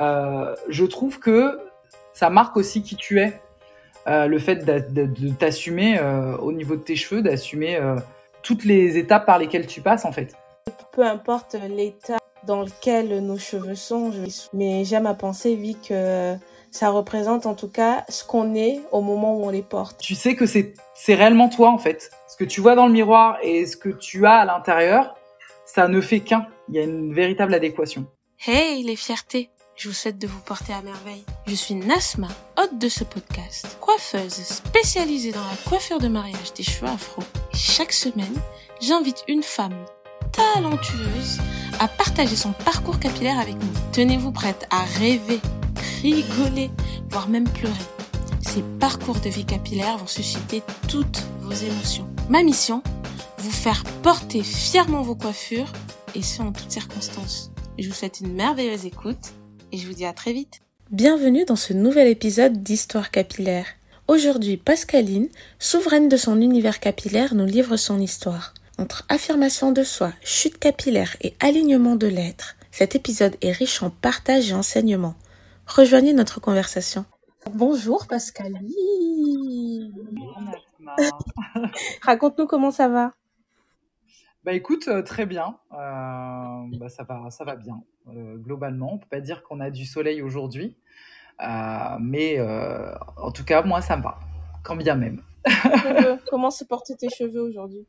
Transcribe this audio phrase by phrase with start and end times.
[0.00, 1.58] Euh, je trouve que
[2.12, 3.40] ça marque aussi qui tu es.
[4.08, 7.78] Euh, le fait de, de t'assumer euh, au niveau de tes cheveux, d'assumer
[8.42, 10.34] toutes les étapes par lesquelles tu passes en fait.
[10.92, 16.34] Peu importe l'état dans lequel nos cheveux sont, je- mais j'aime à penser, vu que
[16.72, 20.00] ça représente en tout cas ce qu'on est au moment où on les porte.
[20.00, 20.74] Tu sais que c'est
[21.14, 22.10] réellement toi en fait.
[22.26, 25.14] Ce que tu vois dans le miroir et ce que tu as à l'intérieur,
[25.64, 26.46] ça ne fait qu'un.
[26.68, 28.06] Il y a une véritable adéquation.
[28.44, 31.24] Hey les fiertés Je vous souhaite de vous porter à merveille.
[31.46, 32.26] Je suis Nasma,
[32.58, 37.22] hôte de ce podcast, coiffeuse spécialisée dans la coiffure de mariage des cheveux afro.
[37.54, 38.34] Chaque semaine,
[38.80, 39.86] j'invite une femme
[40.32, 41.38] talentueuse
[41.78, 43.72] à partager son parcours capillaire avec nous.
[43.92, 45.38] Tenez-vous prête à rêver,
[46.02, 46.72] rigoler,
[47.10, 47.76] voire même pleurer.
[48.40, 52.08] Ces parcours de vie capillaire vont susciter toutes vos émotions.
[52.28, 52.82] Ma mission
[53.38, 55.72] Vous faire porter fièrement vos coiffures
[56.16, 57.51] et ce en toutes circonstances.
[57.78, 59.32] Je vous souhaite une merveilleuse écoute
[59.72, 60.60] et je vous dis à très vite.
[60.90, 63.64] Bienvenue dans ce nouvel épisode d'Histoire capillaire.
[64.08, 68.52] Aujourd'hui, Pascaline, souveraine de son univers capillaire, nous livre son histoire.
[68.76, 73.88] Entre affirmation de soi, chute capillaire et alignement de l'être, cet épisode est riche en
[73.88, 75.14] partage et enseignement.
[75.66, 77.06] Rejoignez notre conversation.
[77.54, 78.68] Bonjour Pascaline.
[82.02, 83.12] Raconte-nous comment ça va.
[84.44, 85.56] Bah écoute, euh, très bien.
[85.72, 85.76] Euh,
[86.78, 87.82] bah, ça va, ça va bien.
[88.08, 90.76] Euh, globalement, on peut pas dire qu'on a du soleil aujourd'hui,
[91.42, 94.18] Euh, mais euh, en tout cas, moi, ça me va,
[94.64, 95.22] quand bien même.
[96.26, 97.86] Comment se portent tes cheveux aujourd'hui?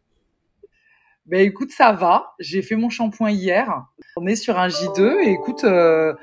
[1.25, 2.33] Bah écoute, ça va.
[2.39, 3.85] J'ai fait mon shampoing hier.
[4.17, 6.13] On est sur un J2 et écoute, euh,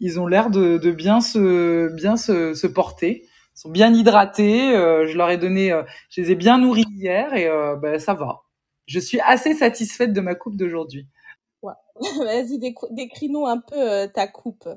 [0.00, 3.22] ils ont l'air de, de bien se, bien se, se porter.
[3.56, 4.74] Ils sont bien hydratés.
[4.76, 7.98] euh, je leur ai donné, euh, je les ai bien nourris hier et euh, bah,
[7.98, 8.42] ça va.
[8.86, 11.06] Je suis assez satisfaite de ma coupe d'aujourd'hui.
[12.18, 14.68] Vas-y, décris-nous un peu euh, ta coupe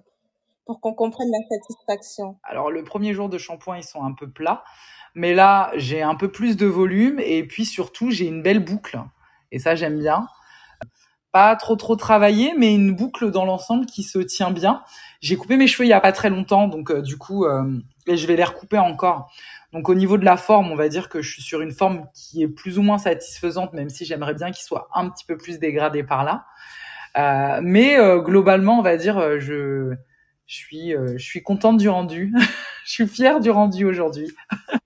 [0.66, 2.38] pour qu'on comprenne la satisfaction.
[2.44, 4.64] Alors le premier jour de shampoing, ils sont un peu plats,
[5.16, 9.00] mais là j'ai un peu plus de volume et puis surtout j'ai une belle boucle
[9.52, 10.28] et ça j'aime bien.
[11.32, 14.84] Pas trop trop travaillé, mais une boucle dans l'ensemble qui se tient bien.
[15.20, 17.80] J'ai coupé mes cheveux il y a pas très longtemps, donc euh, du coup euh,
[18.06, 19.32] et je vais les recouper encore.
[19.74, 22.08] Donc au niveau de la forme, on va dire que je suis sur une forme
[22.14, 25.36] qui est plus ou moins satisfaisante, même si j'aimerais bien qu'il soit un petit peu
[25.36, 26.46] plus dégradé par là.
[27.18, 29.94] Euh, mais euh, globalement, on va dire, euh, je
[30.46, 32.32] je suis euh, je suis contente du rendu.
[32.86, 34.32] je suis fière du rendu aujourd'hui.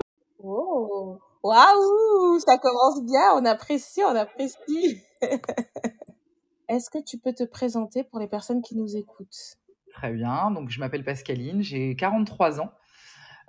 [0.49, 5.01] Oh, waouh, ça commence bien, on apprécie, on apprécie.
[6.69, 9.57] Est-ce que tu peux te présenter pour les personnes qui nous écoutent?
[9.93, 10.51] Très bien.
[10.51, 12.71] Donc je m'appelle Pascaline, j'ai 43 ans.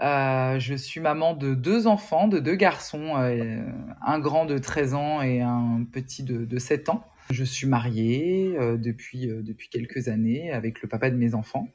[0.01, 3.65] Euh, je suis maman de deux enfants, de deux garçons, euh,
[4.01, 7.05] un grand de 13 ans et un petit de, de 7 ans.
[7.31, 9.29] Je suis mariée euh, depuis,
[9.71, 11.69] quelques années avec le papa de mes enfants.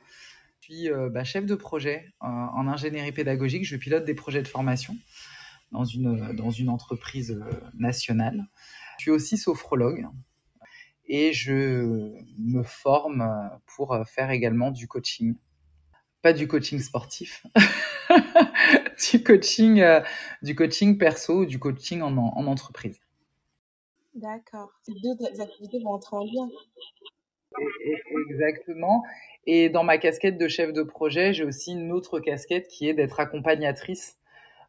[0.62, 3.66] Je suis bah, chef de projet en ingénierie pédagogique.
[3.66, 4.96] Je pilote des projets de formation
[5.74, 7.38] dans une, entreprise
[7.78, 8.46] nationale.
[8.98, 10.08] Je suis aussi sophrologue
[11.06, 13.30] et je me forme
[13.76, 15.36] pour faire également du coaching.
[16.24, 17.46] Pas du coaching sportif,
[19.12, 20.02] du coaching, euh,
[20.42, 23.00] du coaching perso ou du coaching en, en, en entreprise.
[24.16, 24.72] D'accord.
[24.84, 26.50] Ces deux activités vont entrer en lien.
[27.60, 29.04] Et- et- Exactement.
[29.46, 32.94] Et dans ma casquette de chef de projet, j'ai aussi une autre casquette qui est
[32.94, 34.18] d'être accompagnatrice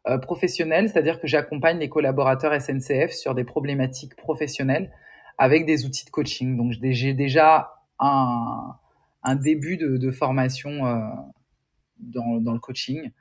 [0.07, 4.91] euh, professionnelle, c'est-à-dire que j'accompagne les collaborateurs SNCF sur des problématiques professionnelles
[5.37, 6.57] avec des outils de coaching.
[6.57, 8.75] Donc j'ai j'ai déjà un,
[9.23, 10.99] un début de, de formation euh,
[11.97, 13.11] dans, dans le coaching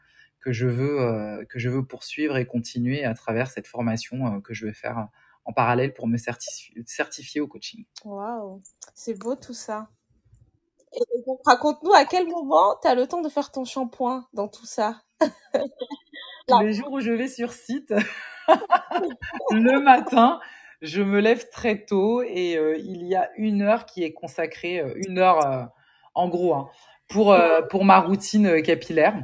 [0.40, 4.40] que je veux euh, que je veux poursuivre et continuer à travers cette formation euh,
[4.40, 5.08] que je vais faire
[5.44, 7.84] en parallèle pour me certifier, certifier au coaching.
[8.04, 8.62] Waouh,
[8.94, 9.88] c'est beau tout ça.
[10.92, 14.48] Et donc, raconte-nous à quel moment tu as le temps de faire ton shampoing dans
[14.48, 15.02] tout ça?
[16.60, 17.92] Les jours où je vais sur site,
[19.50, 20.40] le matin,
[20.82, 24.80] je me lève très tôt et euh, il y a une heure qui est consacrée,
[24.80, 25.64] euh, une heure euh,
[26.14, 26.68] en gros, hein,
[27.08, 29.14] pour, euh, pour ma routine euh, capillaire.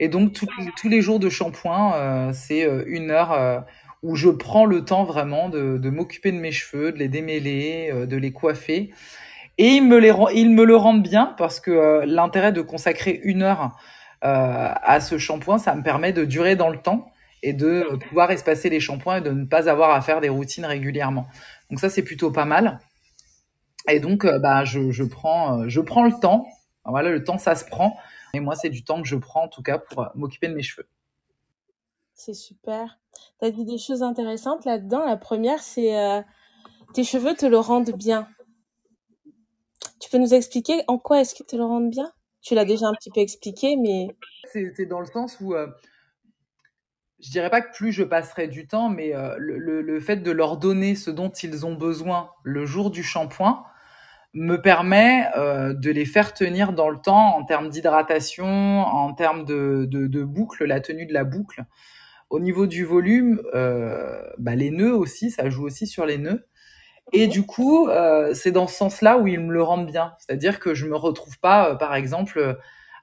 [0.00, 0.46] Et donc tous,
[0.80, 3.64] tous les jours de shampoing, euh, c'est une heure
[4.02, 7.92] où je prends le temps vraiment de, de m'occuper de mes cheveux, de les démêler,
[8.06, 8.92] de les coiffer.
[9.56, 13.42] Et ils me, les, ils me le rendent bien parce que l'intérêt de consacrer une
[13.42, 13.78] heure
[14.20, 17.06] à ce shampoing, ça me permet de durer dans le temps
[17.44, 20.66] et de pouvoir espacer les shampoings et de ne pas avoir à faire des routines
[20.66, 21.28] régulièrement.
[21.70, 22.80] Donc ça, c'est plutôt pas mal.
[23.88, 26.48] Et donc, bah, je, je prends, je prends le temps.
[26.84, 27.96] Voilà, le temps, ça se prend.
[28.34, 30.54] Et moi, c'est du temps que je prends, en tout cas, pour euh, m'occuper de
[30.54, 30.86] mes cheveux.
[32.14, 32.98] C'est super.
[33.40, 35.04] Tu as dit des choses intéressantes là-dedans.
[35.04, 36.20] La première, c'est euh,
[36.92, 38.28] tes cheveux te le rendent bien.
[40.00, 42.12] Tu peux nous expliquer en quoi est-ce qu'ils te le rendent bien?
[42.42, 44.08] Tu l'as déjà un petit peu expliqué, mais
[44.52, 45.54] c'est dans le sens où
[47.18, 50.58] je dirais pas que plus je passerai du temps, mais le, le, fait de leur
[50.58, 53.64] donner ce dont ils ont besoin le jour du shampoing
[54.34, 59.86] me permet de les faire tenir dans le temps en termes d'hydratation, en termes de,
[59.88, 61.64] de, de, boucle, la tenue de la boucle.
[62.30, 66.44] Au niveau du volume, bah les nœuds aussi, ça joue aussi sur les nœuds.
[67.12, 70.14] Et du coup, euh, c'est dans ce sens-là où ils me le rendent bien.
[70.18, 72.58] C'est-à-dire que je me retrouve pas, euh, par exemple,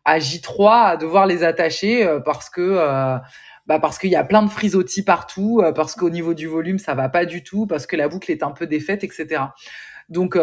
[0.06, 3.18] à J3 à devoir les attacher euh, parce que euh,
[3.68, 6.96] bah parce qu'il y a plein de frisottis partout, parce qu'au niveau du volume ça
[6.96, 9.44] va pas du tout, parce que la boucle est un peu défaite, etc.
[10.12, 10.38] Donc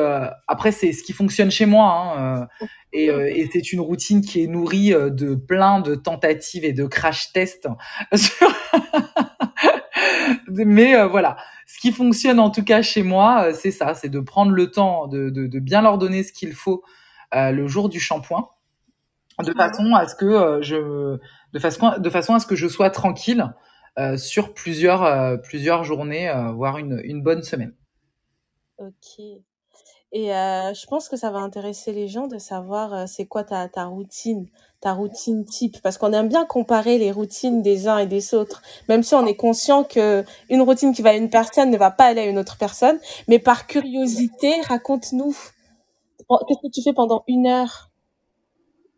[0.46, 2.48] après c'est ce qui fonctionne chez moi hein,
[2.92, 7.32] et, et c'est une routine qui est nourrie de plein de tentatives et de crash
[7.32, 7.68] tests.
[10.48, 11.36] Mais voilà,
[11.66, 15.06] ce qui fonctionne en tout cas chez moi, c'est ça, c'est de prendre le temps
[15.06, 16.82] de, de, de bien leur donner ce qu'il faut
[17.32, 18.48] le jour du shampoing
[19.44, 21.18] de façon à ce que euh, je
[21.52, 23.54] de façon de façon à ce que je sois tranquille
[23.98, 27.74] euh, sur plusieurs euh, plusieurs journées voire une une bonne semaine.
[28.78, 29.22] OK.
[30.12, 33.84] Et je pense que ça va intéresser les gens de savoir c'est quoi ta, ta
[33.84, 34.48] routine,
[34.80, 38.62] ta routine type, parce qu'on aime bien comparer les routines des uns et des autres,
[38.88, 41.90] même si on est conscient que une routine qui va à une personne ne va
[41.90, 42.98] pas aller à une autre personne.
[43.26, 45.36] Mais par curiosité, raconte-nous,
[46.18, 47.90] qu'est-ce que tu fais pendant une heure?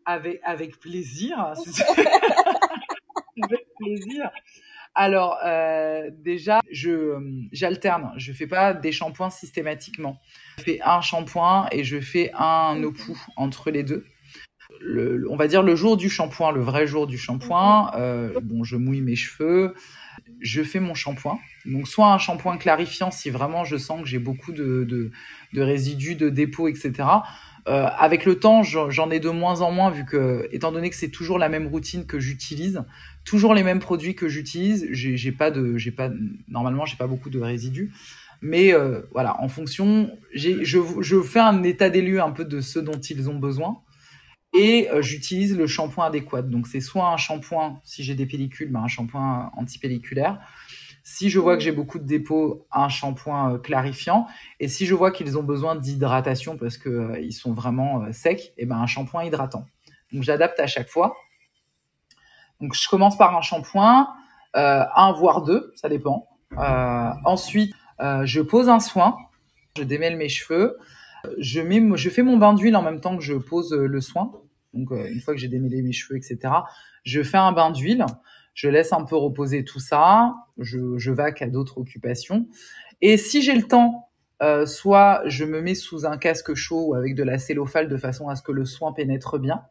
[0.05, 1.37] Avec, avec plaisir.
[3.43, 4.31] avec plaisir.
[4.93, 8.11] Alors euh, déjà, je j'alterne.
[8.17, 10.19] Je fais pas des shampoings systématiquement.
[10.57, 14.05] Je fais un shampoing et je fais un opou entre les deux.
[14.79, 17.91] Le, on va dire le jour du shampoing, le vrai jour du shampoing.
[17.95, 19.75] Euh, bon, je mouille mes cheveux,
[20.41, 21.39] je fais mon shampoing.
[21.65, 25.11] Donc soit un shampoing clarifiant si vraiment je sens que j'ai beaucoup de, de,
[25.53, 27.03] de résidus, de dépôts, etc.
[27.67, 30.95] Euh, avec le temps, j'en ai de moins en moins vu que, étant donné que
[30.95, 32.83] c'est toujours la même routine que j'utilise,
[33.23, 36.09] toujours les mêmes produits que j'utilise, j'ai pas de, j'ai pas,
[36.47, 37.93] normalement j'ai pas beaucoup de résidus.
[38.41, 42.59] Mais euh, voilà, en fonction, je, je fais un état des lieux un peu de
[42.59, 43.81] ce dont ils ont besoin
[44.53, 46.41] et euh, j'utilise le shampoing adéquat.
[46.41, 50.39] Donc c'est soit un shampoing, si j'ai des pellicules, ben un shampoing antipelliculaire,
[51.03, 54.27] si je vois que j'ai beaucoup de dépôts, un shampoing euh, clarifiant.
[54.59, 58.53] Et si je vois qu'ils ont besoin d'hydratation parce que euh, ils sont vraiment secs,
[58.57, 59.65] et eh ben un shampoing hydratant.
[60.11, 61.15] Donc j'adapte à chaque fois.
[62.61, 64.07] Donc je commence par un shampoing,
[64.53, 66.27] un voire deux, ça dépend.
[67.25, 69.17] ensuite, je pose un soin,
[69.77, 70.77] je démêle mes cheveux,
[71.37, 74.31] je mets, je fais mon bain d'huile en même temps que je pose le soin.
[74.73, 76.53] Donc une fois que j'ai démêlé mes cheveux, etc.,
[77.03, 78.05] je fais un bain d'huile
[78.53, 82.47] je laisse un peu reposer tout ça, je, je vaque à d'autres occupations.
[83.01, 84.09] Et si j'ai le temps,
[84.41, 87.97] euh, soit je me mets sous un casque chaud ou avec de la cellophane de
[87.97, 89.63] façon à ce que le soin pénètre bien.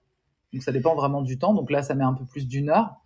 [0.52, 1.54] Donc ça dépend vraiment du temps.
[1.54, 2.96] Donc là, ça met un peu plus d'une heure.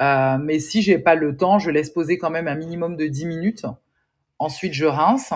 [0.00, 3.06] Euh, mais si j'ai pas le temps, je laisse poser quand même un minimum de
[3.06, 3.66] 10 minutes.
[4.38, 5.32] Ensuite, je rince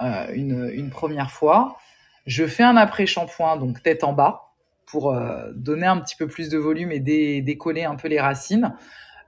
[0.00, 1.78] euh, une, première fois.
[2.26, 4.52] Je fais un après-shampoing, donc tête en bas,
[4.86, 7.00] pour euh, donner un petit peu plus de volume et
[7.40, 8.74] décoller un peu les racines.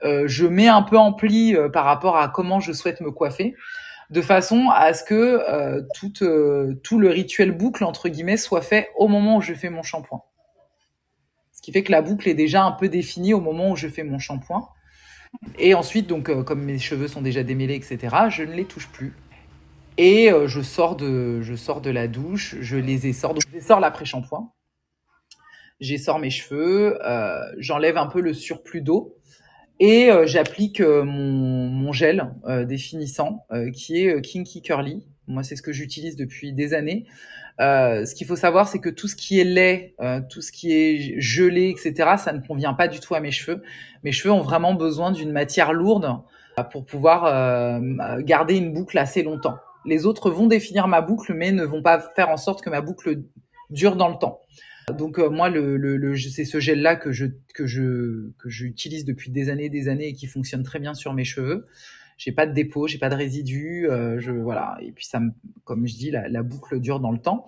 [0.03, 3.55] Je mets un peu en pli par rapport à comment je souhaite me coiffer,
[4.11, 6.13] de façon à ce que tout,
[6.83, 10.23] tout le rituel boucle, entre guillemets, soit fait au moment où je fais mon shampoing.
[11.65, 14.05] Qui fait que la boucle est déjà un peu définie au moment où je fais
[14.05, 14.69] mon shampoing.
[15.59, 17.99] Et ensuite, donc, comme mes cheveux sont déjà démêlés, etc.,
[18.29, 19.15] je ne les touche plus.
[19.97, 23.33] Et je sors de, je sors de la douche, je les essore.
[23.33, 24.53] Donc, j'essore l'après-shampoing.
[25.81, 26.99] J'essore mes cheveux,
[27.57, 29.17] j'enlève un peu le surplus d'eau
[29.81, 35.07] et euh, j'applique euh, mon, mon, gel euh, définissant qui est Kinky Curly.
[35.27, 37.07] Moi, c'est ce que j'utilise depuis des années.
[37.59, 39.95] Ce qu'il faut savoir, c'est que tout ce qui est lait,
[40.31, 43.63] tout ce qui est gelé, etc., ça ne convient pas du tout à mes cheveux.
[44.03, 46.19] Mes cheveux ont vraiment besoin d'une matière lourde
[46.71, 47.81] pour pouvoir
[48.23, 49.57] garder une boucle assez longtemps.
[49.85, 52.81] Les autres vont définir ma boucle, mais ne vont pas faire en sorte que ma
[52.81, 53.23] boucle
[53.71, 54.41] dure dans le temps.
[54.93, 59.31] Donc euh, moi, le, le, c'est ce gel-là que je que je que j'utilise depuis
[59.31, 61.65] des années, des années et qui fonctionne très bien sur mes cheveux.
[62.17, 64.77] J'ai pas de dépôt, j'ai pas de résidus, euh, je voilà.
[64.81, 65.31] Et puis ça, me,
[65.65, 67.47] comme je dis, la, la boucle dure dans le temps.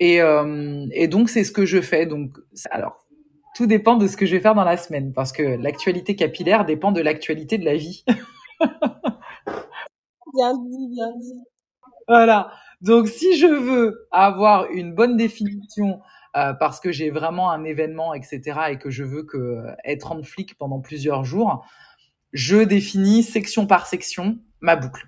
[0.00, 2.06] Et, euh, et donc c'est ce que je fais.
[2.06, 2.38] Donc
[2.70, 3.06] alors
[3.54, 6.66] tout dépend de ce que je vais faire dans la semaine parce que l'actualité capillaire
[6.66, 8.04] dépend de l'actualité de la vie.
[8.60, 11.42] bien dit, bien dit.
[12.08, 12.50] Voilà.
[12.82, 16.00] Donc si je veux avoir une bonne définition
[16.36, 20.22] euh, parce que j'ai vraiment un événement, etc., et que je veux que être en
[20.22, 21.64] flic pendant plusieurs jours,
[22.36, 25.06] je définis section par section ma boucle.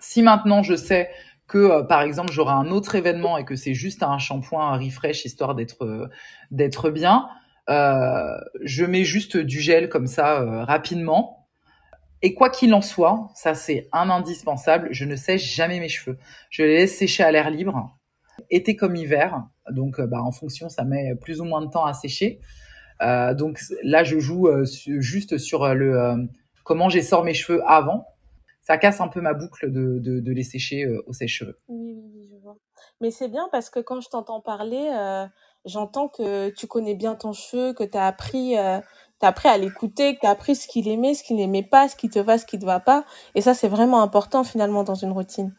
[0.00, 1.10] Si maintenant je sais
[1.46, 5.24] que par exemple j'aurai un autre événement et que c'est juste un shampoing un refresh
[5.24, 6.10] histoire d'être
[6.50, 7.28] d'être bien,
[7.68, 11.44] je mets juste du gel comme ça rapidement
[12.24, 16.16] et quoi qu'il en soit, ça c'est un indispensable, je ne sèche jamais mes cheveux.
[16.48, 17.98] Je les laisse sécher à l'air libre,
[18.48, 19.42] été comme hiver.
[19.70, 22.40] Donc euh, bah, en fonction, ça met plus ou moins de temps à sécher.
[23.02, 26.28] Euh, donc là, je joue euh, juste sur le
[26.64, 28.06] comment j'essore mes cheveux avant.
[28.62, 31.58] Ça casse un peu ma boucle de, de, les sécher au sèche-cheveux.
[31.68, 32.56] Oui, oui, je vois.
[33.02, 34.90] Mais c'est bien parce que quand je t'entends parler,
[35.66, 38.56] j'entends que tu connais bien ton cheveu, que tu as appris
[39.20, 42.08] T'as appris à l'écouter, t'as appris ce qu'il aimait, ce qu'il n'aimait pas, ce qui
[42.08, 43.06] te va, ce qui te va pas.
[43.34, 45.54] Et ça, c'est vraiment important finalement dans une routine.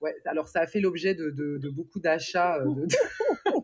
[0.00, 2.86] Ouais, alors ça a fait l'objet de, de, beaucoup d'achats euh, de,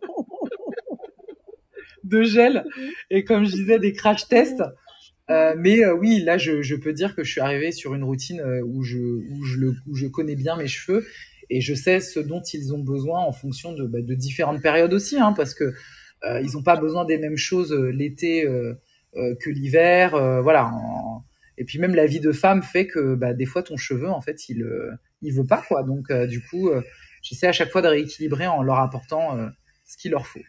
[2.04, 2.64] de, gel
[3.11, 4.62] et comme je disais, des crash tests.
[5.30, 8.04] Euh, mais euh, oui, là, je, je, peux dire que je suis arrivé sur une
[8.04, 11.06] routine où je, où je, le, où je connais bien mes cheveux
[11.52, 14.94] et je sais ce dont ils ont besoin en fonction de, bah, de différentes périodes
[14.94, 15.75] aussi, hein, parce que
[16.25, 18.75] euh, ils n'ont pas besoin des mêmes choses euh, l'été euh,
[19.14, 20.12] que l'hiver.
[20.42, 20.73] voilà.
[21.59, 24.23] Et puis même la vie de femme fait que bah, des fois ton cheveu en
[24.23, 24.66] fait il
[25.21, 25.82] il veut pas quoi.
[25.82, 26.71] Donc du coup
[27.21, 29.37] j'essaie à chaque fois de rééquilibrer en leur apportant
[29.85, 30.40] ce qu'il leur faut.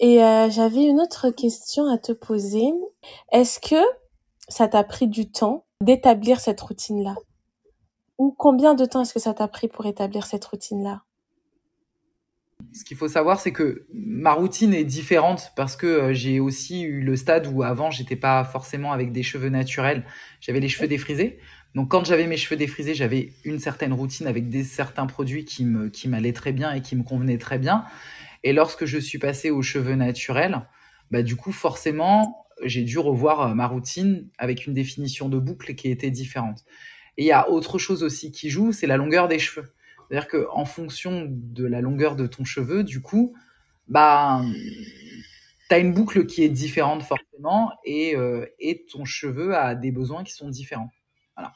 [0.00, 0.18] Et
[0.50, 2.72] j'avais une autre question à te poser.
[3.32, 3.82] Est-ce que
[4.48, 7.14] ça t'a pris du temps d'établir cette routine-là?
[8.18, 11.02] Ou combien de temps est-ce que ça t'a pris pour établir cette routine-là?
[12.72, 16.82] Ce qu'il faut savoir, c'est que ma routine est différente parce que euh, j'ai aussi
[16.82, 20.04] eu le stade où avant, j'étais pas forcément avec des cheveux naturels.
[20.40, 21.38] J'avais les cheveux défrisés.
[21.74, 25.64] Donc, quand j'avais mes cheveux défrisés, j'avais une certaine routine avec des certains produits qui
[25.64, 27.84] me, qui m'allaient très bien et qui me convenaient très bien.
[28.44, 30.62] Et lorsque je suis passé aux cheveux naturels,
[31.10, 35.74] bah, du coup, forcément, j'ai dû revoir euh, ma routine avec une définition de boucle
[35.74, 36.64] qui était différente.
[37.16, 39.72] Et il y a autre chose aussi qui joue, c'est la longueur des cheveux.
[40.08, 43.34] C'est-à-dire qu'en fonction de la longueur de ton cheveu, du coup,
[43.88, 44.42] bah,
[45.68, 49.90] tu as une boucle qui est différente forcément et, euh, et, ton cheveu a des
[49.90, 50.90] besoins qui sont différents.
[51.36, 51.52] Voilà.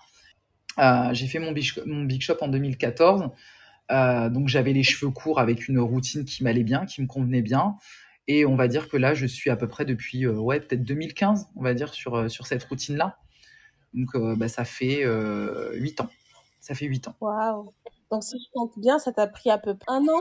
[0.78, 3.30] Euh, j'ai fait mon big, mon big, Shop en 2014.
[3.90, 7.42] Euh, donc j'avais les cheveux courts avec une routine qui m'allait bien, qui me convenait
[7.42, 7.76] bien.
[8.28, 11.48] Et on va dire que là, je suis à peu près depuis, ouais, peut-être 2015,
[11.54, 13.18] on va dire, sur, sur cette routine-là.
[13.94, 15.04] Donc bah, ça fait
[15.74, 16.10] 8 ans.
[16.60, 17.14] Ça fait 8 ans.
[17.20, 17.72] Waouh
[18.10, 20.20] donc, si je compte bien, ça t'a pris à peu près un an?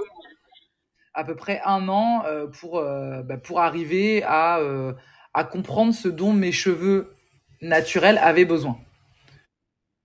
[1.14, 4.94] À peu près un an euh, pour, euh, bah, pour arriver à, euh,
[5.34, 7.14] à comprendre ce dont mes cheveux
[7.62, 8.78] naturels avaient besoin.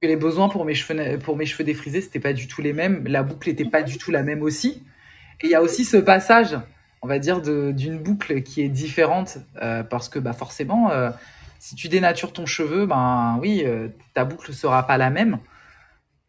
[0.03, 3.05] Les besoins pour mes cheveux, pour mes cheveux défrisés, c'était pas du tout les mêmes.
[3.07, 4.83] La boucle n'était pas du tout la même aussi.
[5.43, 6.59] Et il y a aussi ce passage,
[7.03, 9.39] on va dire, d'une boucle qui est différente
[9.91, 10.91] parce que bah, forcément,
[11.59, 13.65] si tu dénatures ton cheveu, ben oui,
[14.15, 15.39] ta boucle sera pas la même.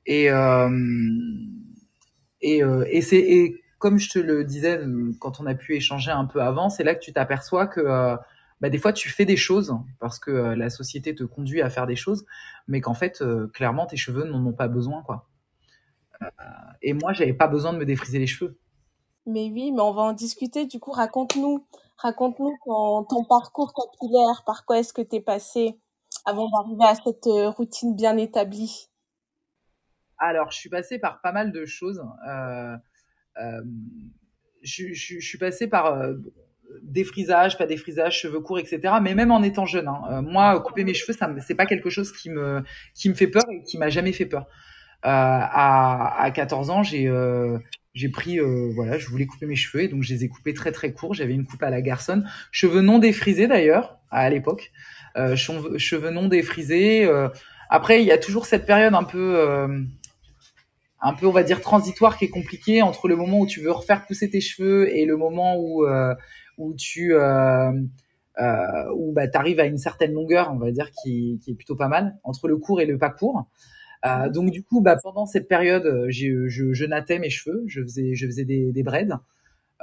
[0.06, 0.70] Et, euh,
[2.42, 4.80] et, euh, et c'est comme je te le disais
[5.20, 8.16] quand on a pu échanger un peu avant, c'est là que tu t'aperçois que euh,
[8.62, 11.88] bah, des fois tu fais des choses parce que la société te conduit à faire
[11.88, 12.25] des choses,
[12.68, 15.27] mais qu'en fait clairement tes cheveux n'en ont pas besoin quoi.
[16.82, 18.58] et moi j'avais pas besoin de me défriser les cheveux.
[19.27, 20.65] Mais oui, mais on va en discuter.
[20.65, 24.44] Du coup, raconte-nous, raconte-nous ton, ton, parcours capillaire.
[24.48, 25.80] Par quoi est-ce que tu es passé
[26.25, 28.89] avant d'arriver à cette routine bien établie?
[30.22, 32.03] Alors, je suis passée par pas mal de choses.
[32.27, 32.77] Euh,
[33.38, 33.63] euh,
[34.62, 36.13] je, suis passée par euh,
[36.84, 38.96] défrisage, pas défrisage, cheveux courts, etc.
[39.01, 40.22] Mais même en étant jeune, hein.
[40.22, 42.63] moi, couper mes cheveux, ça c'est pas quelque chose qui me
[42.94, 44.48] qui me fait peur et qui m'a jamais fait peur.
[45.04, 47.12] à, à 14 ans, j'ai
[47.94, 50.72] j'ai pris voilà, je voulais couper mes cheveux et donc je les ai coupés très
[50.72, 51.13] très courts.
[51.13, 54.72] J'avais une coupe à la garçonne, cheveux non défrisés d'ailleurs à l'époque,
[55.38, 57.10] cheveux non défrisés.
[57.70, 59.88] après, il y a toujours cette période un peu
[61.01, 63.72] un peu, on va dire, transitoire qui est compliqué entre le moment où tu veux
[63.72, 66.13] refaire pousser tes cheveux et le moment où, euh,
[66.62, 67.72] où tu euh,
[68.39, 71.75] euh, où bah, arrives à une certaine longueur, on va dire, qui, qui est plutôt
[71.75, 73.46] pas mal, entre le court et le pas court.
[74.06, 78.15] Euh, donc du coup, bah, pendant cette période, je, je, nattais mes cheveux, je faisais,
[78.15, 79.10] je faisais des, des braids.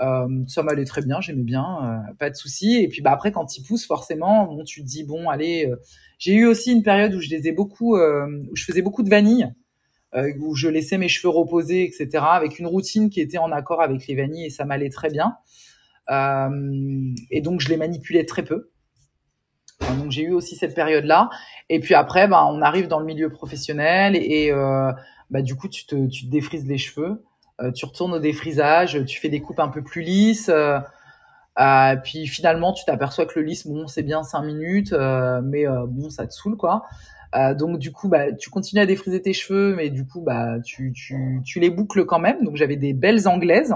[0.01, 1.65] Euh, ça m'allait très bien, j'aimais bien,
[2.11, 2.77] euh, pas de souci.
[2.77, 5.73] Et puis bah après, quand ils poussent, forcément, bon, tu te dis bon, allez.
[6.19, 9.11] J'ai eu aussi une période où je les ai beaucoup, où je faisais beaucoup de
[9.11, 9.53] vanille.
[10.41, 14.07] Où je laissais mes cheveux reposer, etc., avec une routine qui était en accord avec
[14.07, 15.37] les vanilles et ça m'allait très bien.
[16.11, 18.71] Euh, et donc je les manipulais très peu.
[19.81, 21.31] Donc j'ai eu aussi cette période-là.
[21.69, 24.51] Et puis après, ben, on arrive dans le milieu professionnel et
[25.31, 25.97] bah, du coup tu te,
[26.27, 27.25] défrises les cheveux,
[27.61, 30.51] euh, tu retournes au défrisage, tu fais des coupes un peu plus lisses.
[30.51, 30.81] Euh,
[32.03, 36.27] puis finalement tu t'aperçois que le lisse, bon c'est bien cinq minutes, mais bon ça
[36.27, 36.85] te saoule quoi.
[37.57, 40.93] Donc du coup, bah, tu continues à défriser tes cheveux, mais du coup, bah, tu,
[40.93, 42.45] tu, tu les boucles quand même.
[42.45, 43.75] Donc j'avais des belles anglaises.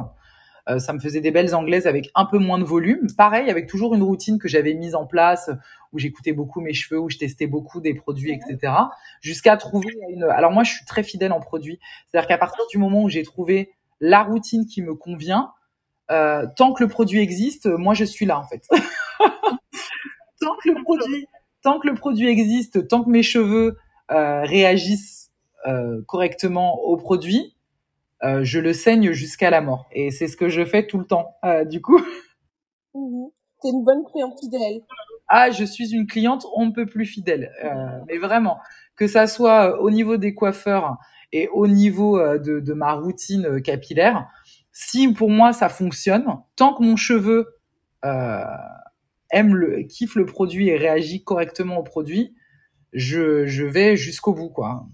[0.69, 3.09] Euh, ça me faisait des belles anglaises avec un peu moins de volume.
[3.17, 5.51] Pareil, avec toujours une routine que j'avais mise en place,
[5.93, 8.73] où j'écoutais beaucoup mes cheveux, où je testais beaucoup des produits, etc.
[9.21, 10.25] Jusqu'à trouver une...
[10.25, 11.81] Alors moi, je suis très fidèle en produits.
[12.07, 15.53] C'est-à-dire qu'à partir du moment où j'ai trouvé la routine qui me convient,
[16.11, 18.67] euh, tant que le produit existe, moi, je suis là, en fait.
[20.41, 21.27] tant que le produit
[21.63, 23.79] tant que le produit existe, tant que mes cheveux
[24.11, 25.31] euh, réagissent
[25.67, 27.55] euh, correctement au produit,
[28.25, 29.87] euh, je le saigne jusqu'à la mort.
[29.93, 32.01] Et c'est ce que je fais tout le temps, euh, du coup.
[32.95, 33.29] Mmh.
[33.63, 34.83] T'es une bonne cliente fidèle.
[35.27, 37.51] Ah, je suis une cliente on ne peut plus fidèle.
[37.65, 38.59] Euh, mais vraiment,
[38.97, 40.99] que ça soit au niveau des coiffeurs
[41.33, 44.29] et au niveau euh, de, de ma routine capillaire,
[44.73, 47.49] si pour moi ça fonctionne, tant que mon cheveu
[48.05, 48.45] euh,
[49.31, 52.35] aime le, kiffe le produit et réagit correctement au produit,
[52.93, 54.87] je, je vais jusqu'au bout, quoi.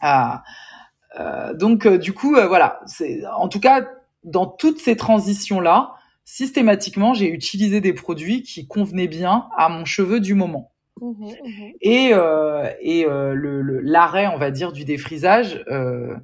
[0.00, 0.73] Ah, euh,
[1.54, 2.80] donc, euh, du coup, euh, voilà.
[2.86, 3.86] C'est, en tout cas,
[4.24, 5.94] dans toutes ces transitions-là,
[6.24, 10.72] systématiquement, j'ai utilisé des produits qui convenaient bien à mon cheveu du moment.
[11.00, 11.72] Mmh, mmh.
[11.80, 16.16] Et, euh, et euh, le, le, l'arrêt, on va dire, du défrisage euh,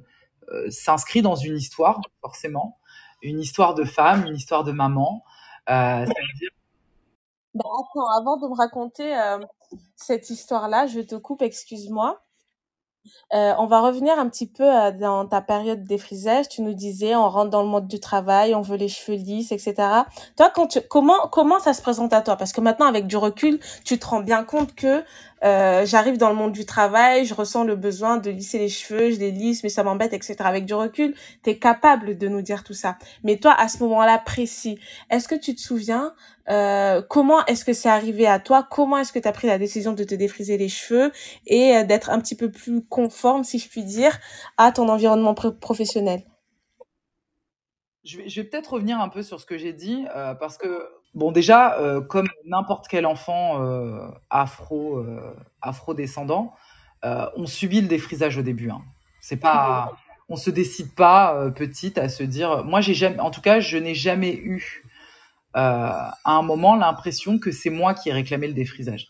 [0.69, 2.79] s'inscrit dans une histoire, forcément,
[3.21, 5.23] une histoire de femme, une histoire de maman.
[5.69, 6.49] Euh, ça veut dire
[7.59, 9.39] attends, avant de me raconter euh,
[9.95, 12.21] cette histoire-là, je te coupe, excuse-moi.
[13.33, 16.49] Euh, on va revenir un petit peu euh, dans ta période défrisage.
[16.49, 19.51] Tu nous disais, on rentre dans le mode du travail, on veut les cheveux lisses,
[19.51, 19.73] etc.
[20.35, 22.35] Toi, quand tu, comment comment ça se présente à toi?
[22.35, 25.03] Parce que maintenant, avec du recul, tu te rends bien compte que
[25.43, 29.11] euh, j'arrive dans le monde du travail, je ressens le besoin de lisser les cheveux,
[29.11, 30.35] je les lisse, mais ça m'embête, etc.
[30.39, 32.97] Avec du recul, tu es capable de nous dire tout ça.
[33.23, 34.79] Mais toi, à ce moment-là précis,
[35.09, 36.13] est-ce que tu te souviens
[36.49, 38.67] euh, comment est-ce que c'est arrivé à toi?
[38.69, 41.11] Comment est-ce que tu as pris la décision de te défriser les cheveux
[41.47, 44.19] et euh, d'être un petit peu plus conforme, si je puis dire,
[44.57, 46.23] à ton environnement professionnel?
[48.03, 50.57] Je vais, je vais peut-être revenir un peu sur ce que j'ai dit, euh, parce
[50.57, 56.53] que Bon, déjà, euh, comme n'importe quel enfant euh, afro, euh, afro-descendant,
[57.03, 58.69] on subit le défrisage au début.
[58.69, 58.81] Hein.
[59.21, 59.97] C'est pas,
[60.29, 62.63] on se décide pas petite à se dire.
[62.63, 64.83] Moi, j'ai jamais, en tout cas, je n'ai jamais eu
[65.53, 69.07] à un moment l'impression que c'est moi qui ai réclamé le défrisage.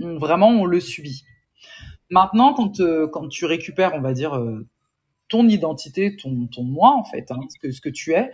[0.00, 1.24] Vraiment, on le subit.
[2.08, 4.42] Maintenant, quand, tu récupères, on va dire,
[5.28, 8.30] ton identité, ton, moi, en fait, hein, ce que tu es,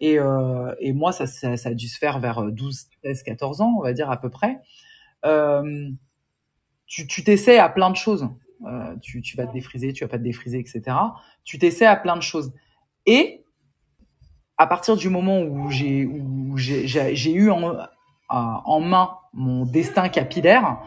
[0.00, 3.82] et, euh, et moi, ça, a dû se faire vers 12, 13, 14 ans, on
[3.82, 4.58] va dire à peu près.
[5.26, 5.90] Euh,
[6.86, 8.28] tu t'essaies à plein de choses.
[8.66, 10.96] Euh, tu, vas te défriser, tu vas pas te défriser, etc.
[11.44, 12.52] Tu t'essaies à plein de choses.
[13.06, 13.44] Et
[14.56, 16.08] à partir du moment où j'ai
[17.30, 17.76] eu en,
[18.28, 20.78] en main mon destin capillaire,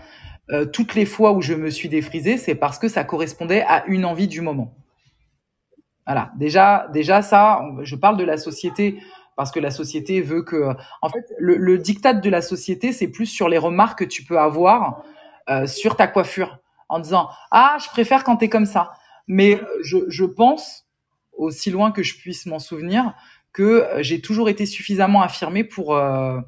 [0.73, 4.05] toutes les fois où je me suis défrisé, c'est parce que ça correspondait à une
[4.05, 4.75] envie du moment.
[6.05, 6.31] Voilà.
[6.35, 9.01] Déjà, déjà ça, je parle de la société
[9.35, 13.07] parce que la société veut que, en fait, le, le diktat de la société, c'est
[13.07, 15.03] plus sur les remarques que tu peux avoir
[15.49, 18.91] euh, sur ta coiffure, en disant ah, je préfère quand t'es comme ça.
[19.27, 20.85] Mais je, je pense,
[21.37, 23.13] aussi loin que je puisse m'en souvenir,
[23.53, 26.39] que j'ai toujours été suffisamment affirmée pour euh,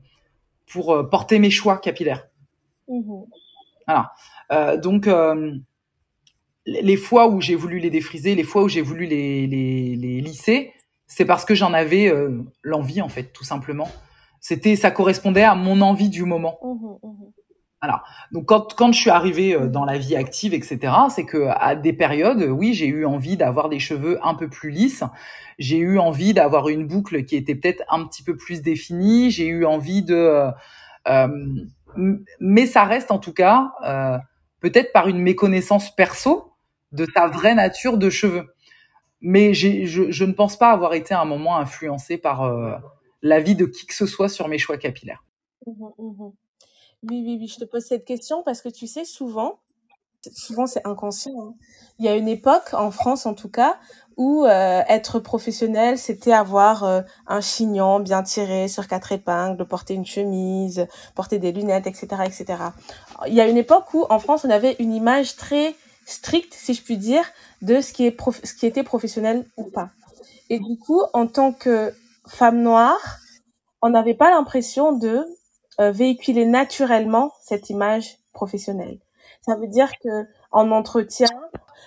[0.72, 2.28] pour porter mes choix capillaires.
[2.88, 3.24] Mmh.
[3.88, 4.12] Voilà.
[4.52, 5.54] Euh, donc euh,
[6.66, 10.22] les fois où j'ai voulu les défriser, les fois où j'ai voulu les, les, les
[10.22, 10.74] lisser,
[11.08, 13.90] c'est parce que j'en avais euh, l'envie en fait, tout simplement.
[14.40, 16.60] C'était, ça correspondait à mon envie du moment.
[16.64, 17.32] Mmh, mmh.
[17.82, 18.04] Voilà.
[18.32, 21.76] Donc quand quand je suis arrivée euh, dans la vie active, etc., c'est que à
[21.76, 25.04] des périodes, oui, j'ai eu envie d'avoir des cheveux un peu plus lisses.
[25.60, 29.30] J'ai eu envie d'avoir une boucle qui était peut-être un petit peu plus définie.
[29.30, 30.52] J'ai eu envie de, euh,
[31.08, 31.28] euh
[32.40, 34.18] mais ça reste en tout cas euh,
[34.60, 36.55] peut-être par une méconnaissance perso
[36.96, 38.54] de ta vraie nature de cheveux.
[39.22, 42.76] Mais je, ne pense pas avoir été à un moment influencé par euh,
[43.22, 45.24] l'avis de qui que ce soit sur mes choix capillaires.
[45.66, 46.32] Mmh, mmh.
[47.10, 49.60] Oui, oui, oui, je te pose cette question parce que tu sais, souvent,
[50.34, 51.40] souvent c'est inconscient.
[51.40, 51.54] Hein.
[52.00, 53.78] Il y a une époque, en France en tout cas,
[54.18, 59.94] où euh, être professionnel, c'était avoir euh, un chignon bien tiré sur quatre épingles, porter
[59.94, 62.46] une chemise, porter des lunettes, etc., etc.
[63.28, 65.76] Il y a une époque où, en France, on avait une image très
[66.06, 67.26] stricte, si je puis dire,
[67.62, 69.90] de ce qui, est ce qui était professionnel ou pas.
[70.50, 71.94] Et du coup, en tant que
[72.28, 73.20] femme noire,
[73.82, 75.26] on n'avait pas l'impression de
[75.80, 79.00] euh, véhiculer naturellement cette image professionnelle.
[79.42, 81.28] Ça veut dire que en entretien,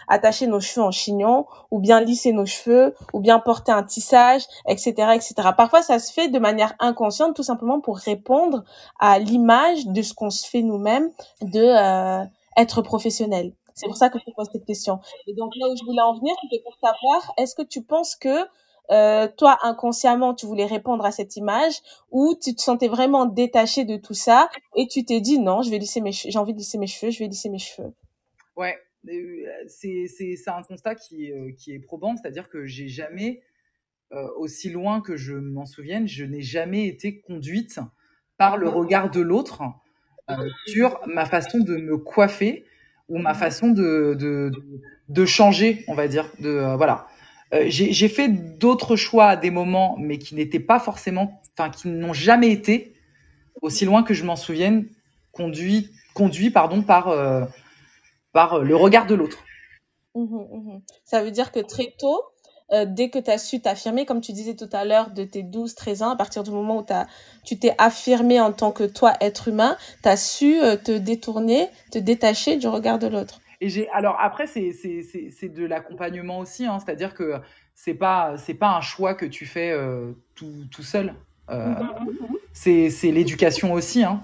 [0.09, 4.43] attacher nos cheveux en chignon, ou bien lisser nos cheveux, ou bien porter un tissage,
[4.69, 5.35] etc., etc.
[5.57, 8.65] Parfois, ça se fait de manière inconsciente, tout simplement pour répondre
[8.99, 11.11] à l'image de ce qu'on se fait nous-mêmes,
[11.43, 12.25] de euh,
[12.57, 13.53] être professionnel.
[13.79, 15.01] C'est pour ça que je te pose cette question.
[15.27, 18.17] Et donc là où je voulais en venir, c'était pour savoir, est-ce que tu penses
[18.17, 18.47] que
[18.91, 21.75] euh, toi inconsciemment tu voulais répondre à cette image
[22.11, 25.69] ou tu te sentais vraiment détaché de tout ça et tu t'es dit non je
[25.69, 27.93] vais lisser mes j'ai envie de lisser mes cheveux je vais lisser mes cheveux?
[28.57, 28.79] Ouais
[29.67, 33.43] c'est c'est un constat qui qui est probant c'est-à-dire que j'ai jamais
[34.39, 37.81] aussi loin que je m'en souvienne je n'ai jamais été conduite
[38.39, 39.63] par le regard de l'autre
[40.67, 42.65] sur ma façon de me coiffer
[43.09, 44.51] ou ma façon de, de,
[45.09, 46.31] de, changer, on va dire.
[46.41, 47.07] De, euh, voilà.
[47.55, 51.89] Euh, j'ai fait d'autres choix à des moments, mais qui n'étaient pas forcément, enfin, qui
[51.89, 52.95] n'ont jamais été,
[53.63, 54.87] aussi loin que je m'en souvienne,
[55.33, 57.45] conduits, conduit, pardon, par, euh,
[58.33, 59.45] par le regard de l'autre.
[60.15, 62.23] Mmh mmh Ça veut dire que très tôt,
[62.73, 65.43] euh, dès que tu as su t'affirmer, comme tu disais tout à l'heure, de tes
[65.43, 67.07] 12, 13 ans, à partir du moment où as,
[67.45, 71.69] tu t'es affirmé en tant que toi, être humain, tu as su euh, te détourner,
[71.91, 73.41] te détacher du regard de l'autre.
[73.61, 77.41] Et j'ai alors après c'est c'est c'est de l'accompagnement aussi hein, c'est-à-dire que
[77.75, 81.15] c'est pas c'est pas un choix que tu fais euh, tout tout seul.
[81.51, 81.75] Euh,
[82.53, 84.21] c'est c'est l'éducation aussi hein,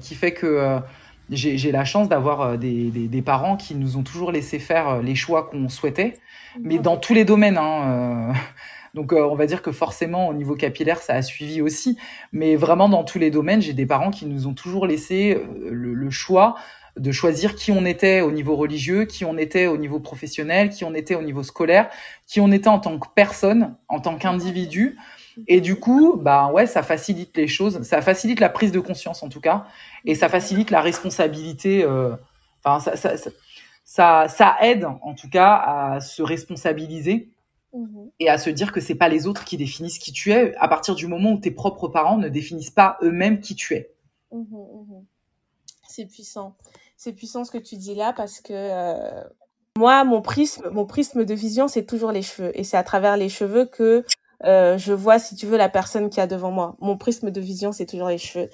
[0.00, 0.80] qui fait que
[1.30, 5.14] j'ai la chance d'avoir des, des, des, parents qui nous ont toujours laissé faire les
[5.14, 6.18] choix qu'on souhaitait
[6.60, 7.58] mais dans tous les domaines.
[7.58, 8.32] Hein, euh.
[8.94, 11.96] Donc euh, on va dire que forcément au niveau capillaire ça a suivi aussi,
[12.30, 15.70] mais vraiment dans tous les domaines, j'ai des parents qui nous ont toujours laissé euh,
[15.70, 16.56] le, choix
[16.98, 20.84] de choisir qui on était au niveau religieux, qui on était au niveau professionnel, qui
[20.84, 21.88] on était au niveau scolaire,
[22.26, 24.98] qui on était en tant que personne, en tant qu'individu.
[25.46, 29.22] Et du coup, bah ouais, ça facilite les choses, ça facilite la prise de conscience
[29.22, 29.66] en tout cas,
[30.04, 31.86] et ça facilite la responsabilité.
[32.64, 33.16] Enfin, ça,
[33.84, 37.30] ça, ça aide en tout cas à se responsabiliser
[37.72, 40.54] mmh et à se dire que c'est pas les autres qui définissent qui tu es
[40.56, 43.94] à partir du moment où tes propres parents ne définissent pas eux-mêmes qui tu es.
[44.30, 45.02] Mmh mmh
[45.92, 46.56] c'est puissant.
[46.96, 49.24] C'est puissant ce que tu dis là parce que euh,
[49.76, 52.50] moi, mon prisme, mon prisme de vision, c'est toujours les cheveux.
[52.58, 54.04] Et c'est à travers les cheveux que
[54.44, 56.76] euh, je vois si tu veux la personne qui a devant moi.
[56.80, 58.48] Mon prisme de vision, c'est toujours les cheveux.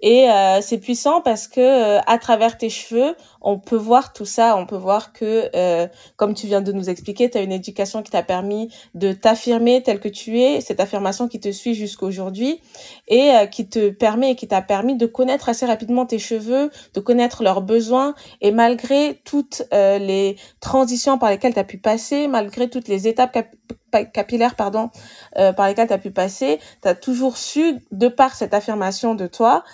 [0.00, 4.24] Et euh, c'est puissant parce que euh, à travers tes cheveux, on peut voir tout
[4.24, 4.56] ça.
[4.56, 8.10] On peut voir que, comme tu viens de nous expliquer, tu as une éducation qui
[8.10, 12.60] t'a permis de t'affirmer tel que tu es, cette affirmation qui te suit jusqu'aujourd'hui
[13.06, 17.00] et qui te permet et qui t'a permis de connaître assez rapidement tes cheveux, de
[17.00, 18.14] connaître leurs besoins.
[18.40, 23.36] Et malgré toutes les transitions par lesquelles tu as pu passer, malgré toutes les étapes
[24.12, 24.90] capillaire pardon
[25.36, 29.14] euh, par lesquels tu as pu passer, tu as toujours su de par cette affirmation
[29.14, 29.64] de toi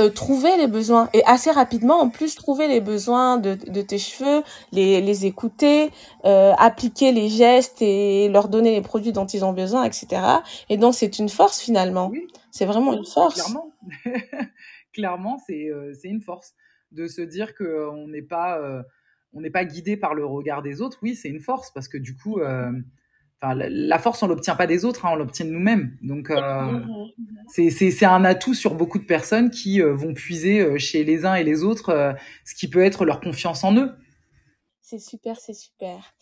[0.00, 3.98] euh, trouver les besoins et assez rapidement en plus trouver les besoins de, de tes
[3.98, 5.90] cheveux, les, les écouter,
[6.24, 10.22] euh, appliquer les gestes et leur donner les produits dont ils ont besoin, etc.
[10.70, 12.10] Et donc c'est une force finalement.
[12.50, 13.34] C'est vraiment une force.
[13.34, 13.72] Clairement,
[14.94, 16.54] clairement c'est euh, une force
[16.92, 18.58] de se dire que on n'est pas
[19.34, 21.00] on n'est pas guidé par le regard des autres.
[21.02, 22.40] Oui, c'est une force parce que du coup
[23.42, 25.96] la force, on l'obtient pas des autres, hein, on l'obtient de nous-mêmes.
[26.02, 27.90] Donc, euh, mm-hmm.
[27.90, 31.34] c'est un atout sur beaucoup de personnes qui euh, vont puiser euh, chez les uns
[31.34, 33.92] et les autres ce qui peut être leur confiance en eux.
[34.80, 36.12] C'est super, c'est super.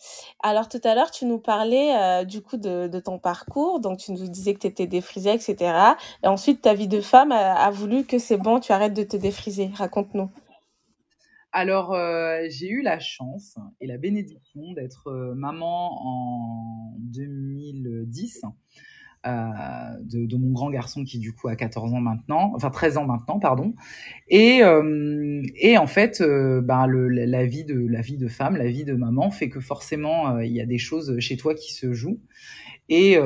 [0.41, 4.29] Alors tout à l'heure, tu nous parlais du coup de, ton parcours, donc tu nous
[4.29, 5.55] disais que tu étais défrisée, etc.
[6.23, 9.17] Et ensuite, ta vie de femme a voulu que c'est bon, tu arrêtes de te
[9.17, 9.71] défriser.
[9.75, 10.29] Raconte-nous.
[11.53, 18.43] Alors, euh, j'ai eu la chance et la bénédiction d'être euh, maman en 2010
[19.27, 19.29] euh,
[20.01, 23.37] de, mon grand garçon qui du coup a 14 ans maintenant, enfin 13 ans maintenant,
[23.37, 23.75] pardon.
[24.29, 30.39] Et, en fait, ben la vie de femme, la vie de maman fait que forcément
[30.39, 32.21] il y a des choses chez toi qui se jouent.
[32.87, 33.19] Et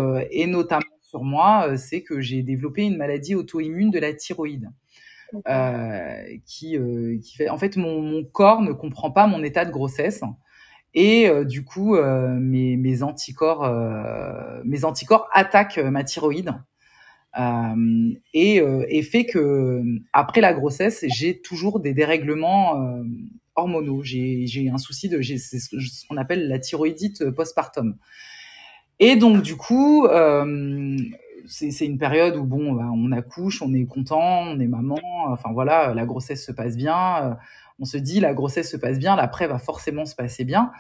[0.48, 4.70] notamment sur moi, c'est que j'ai développé une maladie auto-immune de la thyroïde.
[5.48, 7.50] Euh, qui, euh, qui fait.
[7.50, 10.22] En fait, mon, mon, corps ne comprend pas mon état de grossesse.
[10.94, 13.70] Et euh, du coup, mes, mes, anticorps,
[14.64, 16.54] mes anticorps attaquent ma thyroïde.
[18.34, 19.84] et, et fait que
[20.14, 23.02] après la grossesse, j'ai toujours des dérèglements
[23.56, 24.04] hormonaux.
[24.04, 27.98] J'ai un souci de, j'ai ce qu'on appelle la thyroïdite postpartum.
[29.00, 30.98] Et donc du coup, euh,
[31.48, 35.00] c'est une période où bon, bah, on accouche, on est content, on est maman.
[35.28, 37.24] Enfin voilà, la grossesse se passe bien.
[37.24, 37.34] Euh,
[37.80, 40.72] on se dit la grossesse se passe bien, l'après va forcément se passer bien.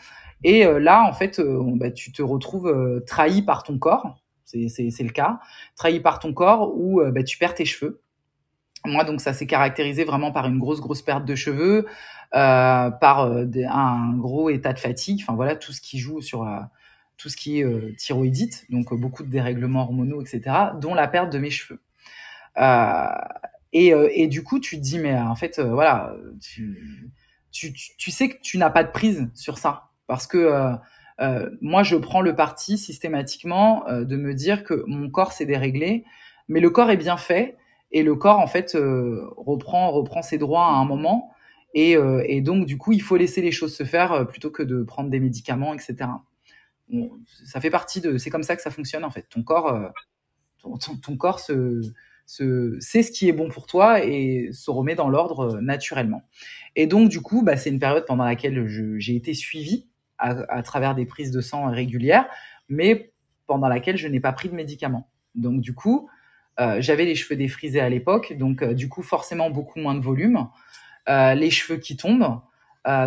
[0.44, 4.22] Et euh, là, en fait, euh, bah, tu te retrouves trahi par ton corps.
[4.44, 5.40] C'est le cas,
[5.76, 8.02] trahi par ton corps où bah, tu perds tes cheveux.
[8.86, 11.88] Moi, donc ça s'est caractérisé vraiment par une grosse grosse perte de cheveux,
[12.32, 15.20] par un gros état de fatigue.
[15.24, 16.48] Enfin voilà, tout ce qui joue sur
[17.18, 20.42] tout ce qui est euh, thyroïdite, donc euh, beaucoup de dérèglements hormonaux, etc.,
[20.80, 21.82] dont la perte de mes cheveux.
[22.58, 23.08] Euh,
[23.74, 28.70] et, du coup, tu te dis, mais en fait, voilà, tu, sais que tu n'as
[28.70, 30.78] pas de prise sur ça parce que
[31.60, 36.06] moi, je prends le parti systématiquement de me dire que mon corps s'est déréglé,
[36.48, 37.58] mais le corps est bien fait
[37.92, 41.34] et le corps en fait reprend ses droits à un moment
[41.74, 41.98] et,
[42.40, 45.20] donc du coup, il faut laisser les choses se faire plutôt que de prendre des
[45.20, 46.12] médicaments, etc.
[47.46, 49.28] ça fait partie de, c'est comme ça que ça fonctionne en fait.
[49.30, 49.92] Ton corps,
[50.60, 51.82] ton, ton, corps se,
[52.26, 56.24] se, sait ce qui est bon pour toi et se remet dans l'ordre naturellement.
[56.76, 58.68] Et donc du coup, bah, c'est une période pendant laquelle
[58.98, 62.26] j'ai été suivie à, travers des prises de sang régulières,
[62.70, 63.12] mais
[63.48, 65.10] pendant laquelle je n'ai pas pris de médicaments.
[65.36, 66.10] Donc du coup,
[66.60, 70.00] euh, j'avais les cheveux défrisés à l'époque, donc euh, du coup forcément beaucoup moins de
[70.00, 70.48] volume,
[71.10, 72.40] euh, les cheveux qui tombent,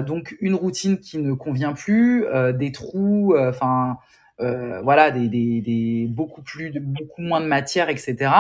[0.07, 3.99] donc une routine qui ne convient plus, des trous, enfin
[4.39, 8.31] voilà, des, beaucoup plus, beaucoup moins de matière, etc.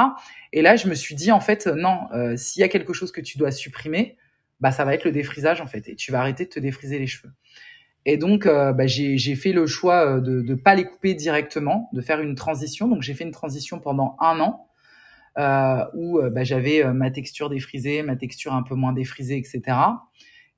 [0.52, 3.20] Et là, je me suis dit en fait non, s'il y a quelque chose que
[3.20, 4.16] tu dois supprimer,
[4.60, 6.98] bah ça va être le défrisage en fait, et tu vas arrêter de te défriser
[6.98, 7.32] les cheveux.
[8.10, 11.90] Et donc, euh, bah, j'ai fait le choix euh, de ne pas les couper directement,
[11.92, 12.88] de faire une transition.
[12.88, 14.66] Donc, j'ai fait une transition pendant un an
[15.36, 19.76] euh, où bah, j'avais ma texture défrisée, ma texture un peu moins défrisée, etc.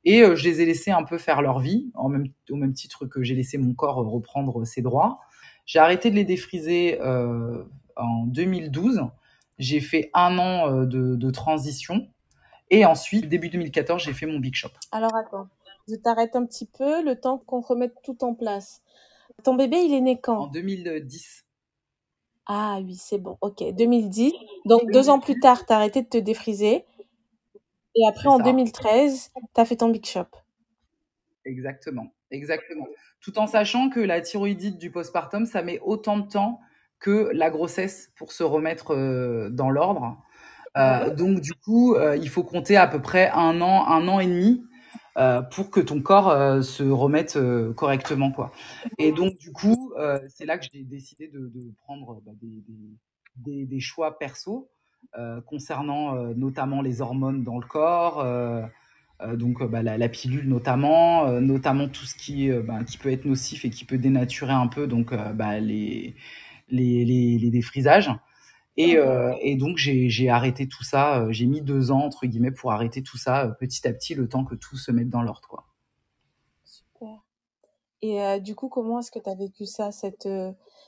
[0.04, 3.06] Et je les ai laissés un peu faire leur vie, en même, au même titre
[3.06, 5.20] que j'ai laissé mon corps reprendre ses droits.
[5.66, 6.98] J'ai arrêté de les défriser
[7.96, 9.02] en 2012.
[9.58, 12.08] J'ai fait un an de, de transition.
[12.70, 14.70] Et ensuite, début 2014, j'ai fait mon Big Shop.
[14.92, 15.48] Alors attends,
[15.88, 18.82] je t'arrête un petit peu, le temps qu'on remette tout en place.
[19.42, 20.44] Ton bébé, il est né quand?
[20.44, 21.44] En 2010.
[22.46, 23.38] Ah oui, c'est bon.
[23.40, 24.32] Ok, 2010.
[24.66, 26.84] Donc deux ans plus tard, tu as arrêté de te défriser.
[27.96, 30.26] Et après, en 2013, tu as fait ton Big Shop.
[31.44, 32.86] Exactement, exactement.
[33.20, 36.60] Tout en sachant que la thyroïdite du postpartum, ça met autant de temps
[37.00, 40.22] que la grossesse pour se remettre euh, dans l'ordre.
[40.76, 44.20] Euh, donc du coup, euh, il faut compter à peu près un an, un an
[44.20, 44.62] et demi
[45.50, 47.38] pour que ton corps se remette
[47.76, 48.52] correctement quoi.
[48.96, 49.92] Et donc du coup,
[50.30, 52.64] c'est là que j'ai décidé de, de prendre bah, des,
[53.36, 54.70] des, des, choix perso
[55.46, 58.24] concernant notamment les hormones dans le corps.
[59.34, 63.64] donc bah, la, la, pilule notamment, notamment tout ce qui, bah, qui peut être nocif
[63.64, 66.14] et qui peut dénaturer un peu donc bah, les,
[66.70, 68.10] les, les, les défrisages.
[68.76, 71.20] Et, euh, et donc j'ai arrêté tout ça.
[71.20, 74.14] Euh, j'ai mis deux ans entre guillemets pour arrêter tout ça euh, petit à petit,
[74.14, 75.66] le temps que tout se mette dans l'ordre, quoi.
[78.02, 80.28] Et euh, du coup, comment est-ce que tu as vécu ça, cette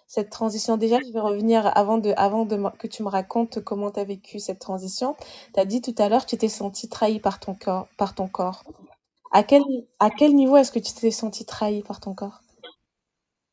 [0.07, 0.77] cette transition?
[0.77, 5.16] Déjà, je vais revenir avant que tu me racontes comment tu as vécu cette transition.
[5.55, 8.14] Tu as dit tout à l'heure que tu t'es senti trahi par ton corps, par
[8.14, 8.64] ton corps.
[9.33, 9.62] À quel
[10.01, 12.42] à quel niveau est-ce que tu t'es senti trahi par ton corps?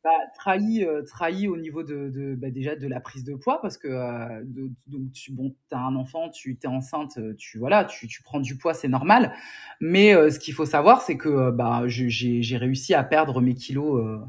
[0.04, 3.60] Bah, trahi, euh, trahi au niveau de, de bah, déjà de la prise de poids
[3.62, 4.44] parce que euh,
[4.88, 8.40] donc tu bon as un enfant, tu es enceinte, euh, tu voilà, tu, tu prends
[8.40, 9.34] du poids, c'est normal.
[9.82, 14.22] Mais ce qu'il faut savoir, c'est que bah j'ai réussi à perdre mes kilos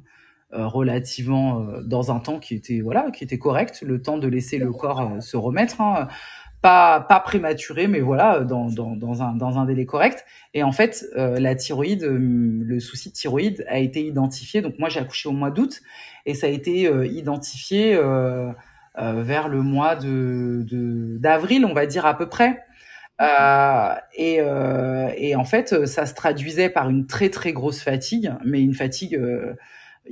[0.52, 4.72] relativement dans un temps qui était voilà qui était correct, le temps de laisser le
[4.72, 5.80] corps se remettre.
[5.80, 6.09] Hein
[6.62, 10.25] pas pas prématuré, mais voilà, dans, dans, dans, un, dans un délai correct.
[10.55, 14.61] Et en fait, euh, la thyroïde, euh, le souci de thyroïde a été identifié.
[14.61, 15.81] Donc moi, j'ai accouché au mois d'août
[16.27, 18.53] et ça a été euh, identifié euh,
[18.96, 20.64] vers le mois de
[21.18, 22.62] d'avril, on va dire à peu près.
[24.18, 24.40] et,
[25.16, 29.18] et en fait, ça se traduisait par une très très grosse fatigue, mais une fatigue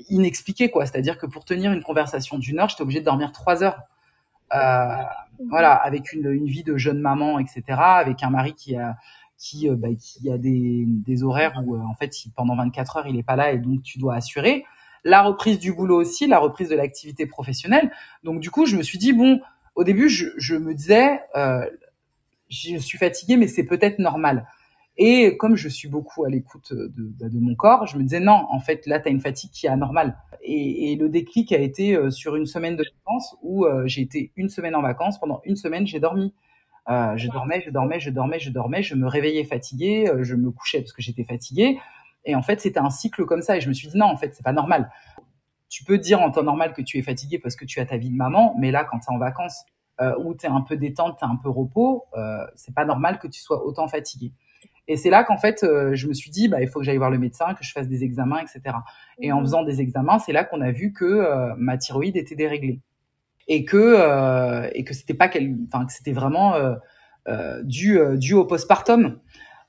[0.09, 0.87] inexpliquée quoi.
[0.87, 3.83] C'est-à-dire que pour tenir une conversation d'une heure, j'étais obligée de dormir trois heures.
[4.55, 5.03] Euh,
[5.51, 8.97] voilà, avec une, une, vie de jeune maman, etc., avec un mari qui a
[9.39, 13.07] qui, euh, bah, qui a des, des horaires où euh, en fait pendant 24 heures
[13.07, 14.65] il est pas là et donc tu dois assurer
[15.05, 17.91] la reprise du boulot aussi, la reprise de l'activité professionnelle.
[18.25, 19.41] Donc du coup je me suis dit bon,
[19.77, 21.65] au début je, je me disais euh,
[22.51, 24.47] je suis fatiguée mais c'est peut-être normal.
[24.99, 28.21] Et comme je suis beaucoup à l'écoute de, bah, de, mon corps, je me disais
[28.21, 30.19] non, en fait, là, tu as une fatigue qui est anormale.
[30.43, 34.33] Et, le déclic a été euh, sur une semaine de vacances où euh, j'ai été
[34.37, 35.19] une semaine en vacances.
[35.21, 36.35] Pendant une semaine, j'ai dormi.
[36.91, 38.83] Euh, je dormais, je dormais, je dormais, je dormais.
[38.83, 41.79] Je me réveillais fatiguée, euh, je me couchais parce que j'étais fatiguée.
[42.25, 43.57] Et en fait, c'était un cycle comme ça.
[43.57, 44.91] Et je me suis dit non, en fait, c'est pas normal.
[45.69, 47.99] Tu peux dire en temps normal que tu es fatiguée parce que tu as ta
[47.99, 49.65] vie de maman, mais là, quand tu es en vacances,
[50.01, 53.19] euh, où tu es un peu détente, tu un peu repos, euh, c'est pas normal
[53.19, 54.33] que tu sois autant fatiguée.
[54.89, 56.97] Et c'est là qu'en fait, euh, je me suis dit, bah, il faut que j'aille
[56.97, 58.75] voir le médecin, que je fasse des examens, etc.
[59.21, 59.45] Et en mhm.
[59.45, 62.81] faisant des examens, c'est là qu'on a vu que euh, ma thyroïde était déréglée
[63.47, 66.55] et que euh, et que c'était pas quel, enfin que c'était vraiment
[67.65, 69.19] dû dû au postpartum.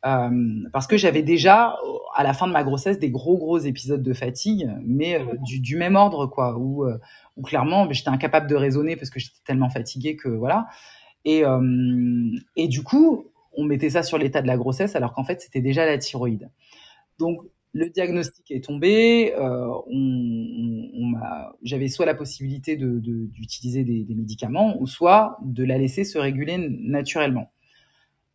[0.02, 1.76] parce que j'avais déjà
[2.16, 5.76] à la fin de ma grossesse des gros gros épisodes de fatigue, mais du, du,
[5.76, 6.86] même ordre quoi, où,
[7.38, 10.68] où clairement j'étais incapable de raisonner parce que j'étais tellement fatiguée que voilà.
[11.26, 11.44] Et,
[12.56, 15.62] et du coup, on mettait ça sur l'état de la grossesse alors qu'en fait c'était
[15.62, 16.50] déjà la thyroïde.
[17.18, 17.40] Donc
[17.74, 19.34] le diagnostic est tombé.
[19.36, 21.14] Euh, on,
[21.64, 26.58] j'avais soit la possibilité d'utiliser de, des, médicaments, ou soit de la laisser se réguler
[26.58, 27.52] naturellement.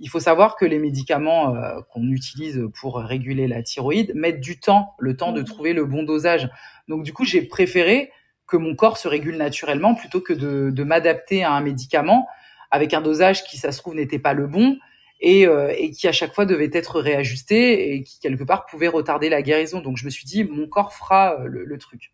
[0.01, 4.59] Il faut savoir que les médicaments euh, qu'on utilise pour réguler la thyroïde mettent du
[4.59, 5.45] temps, le temps de mmh.
[5.45, 6.51] trouver le bon dosage.
[6.89, 8.11] Donc du coup, j'ai préféré
[8.47, 12.27] que mon corps se régule naturellement plutôt que de, de m'adapter à un médicament
[12.71, 14.79] avec un dosage qui, ça se trouve, n'était pas le bon
[15.27, 18.89] et, euh, et, qui à chaque fois devait être réajusté et qui quelque part pouvait
[18.89, 19.81] retarder la guérison.
[19.81, 22.13] Donc je me suis dit, mon corps fera euh, le, truc.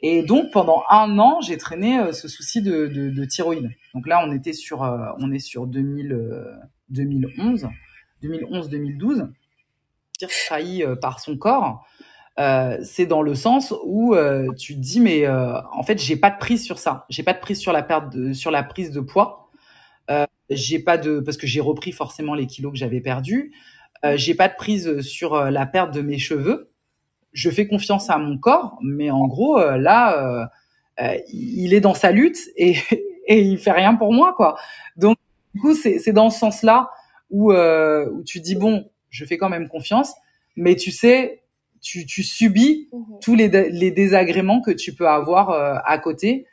[0.00, 3.70] Et donc pendant un an, j'ai traîné euh, ce souci de, de, de, thyroïde.
[3.94, 7.68] Donc là, on était sur, on est sur 2000, 2011,
[8.24, 9.30] 2011-2012,
[10.48, 11.86] trahi par son corps.
[12.82, 14.16] C'est dans le sens où
[14.58, 17.40] tu te dis mais en fait j'ai pas de prise sur ça j'ai pas de
[17.40, 19.50] prise sur la perte sur la prise de poids
[20.50, 23.52] j'ai pas de parce que j'ai repris forcément les kilos que j'avais perdus
[24.14, 26.70] j'ai pas de prise sur la perte de mes cheveux.
[27.32, 30.50] Je fais confiance à mon corps mais en gros là
[31.32, 32.76] il est dans sa lutte et
[33.26, 34.56] et il fait rien pour moi quoi.
[34.96, 35.18] Donc
[35.54, 36.90] du coup c'est dans ce sens là
[37.30, 40.14] où où tu dis bon je fais quand même confiance
[40.56, 41.42] mais tu sais
[41.80, 43.04] tu, tu subis mhm.
[43.20, 46.46] tous les, les, désagréments que tu peux avoir euh, à côté,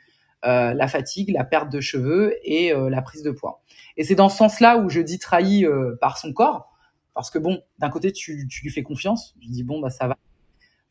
[0.46, 3.62] euh, la fatigue, la perte de cheveux et euh, la prise de poids.
[3.96, 6.72] Et c'est dans ce sens-là où je dis trahi euh, par son corps,
[7.14, 10.06] parce que bon, d'un côté tu, tu lui fais confiance, tu dis bon bah ça
[10.06, 10.16] va,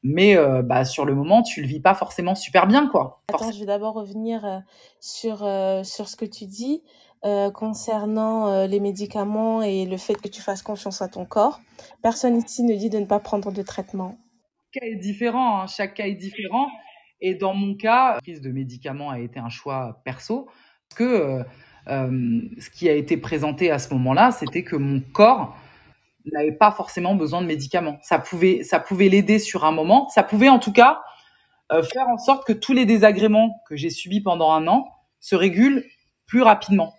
[0.03, 3.21] mais bah sur le moment tu le vis pas forcément super bien quoi.
[3.31, 4.63] Attends, je vais d'abord revenir
[4.99, 5.37] sur
[5.83, 6.81] sur ce que tu dis.
[7.23, 11.59] Euh, concernant les médicaments et le fait que tu fasses confiance à ton corps.
[12.03, 14.15] Personne ici ne dit de ne pas prendre de traitement
[14.75, 15.67] cas est différent, hein?
[15.67, 16.67] chaque cas est différent.
[17.21, 20.49] Et dans mon cas, la prise de médicaments a été un choix perso,
[20.89, 21.43] parce que euh,
[21.87, 25.55] euh, ce qui a été présenté à ce moment-là, c'était que mon corps
[26.31, 27.99] n'avait pas forcément besoin de médicaments.
[28.01, 30.09] Ça pouvait, ça pouvait l'aider sur un moment.
[30.09, 31.01] Ça pouvait en tout cas
[31.71, 34.87] euh, faire en sorte que tous les désagréments que j'ai subis pendant un an
[35.19, 35.83] se régulent
[36.25, 36.93] plus rapidement.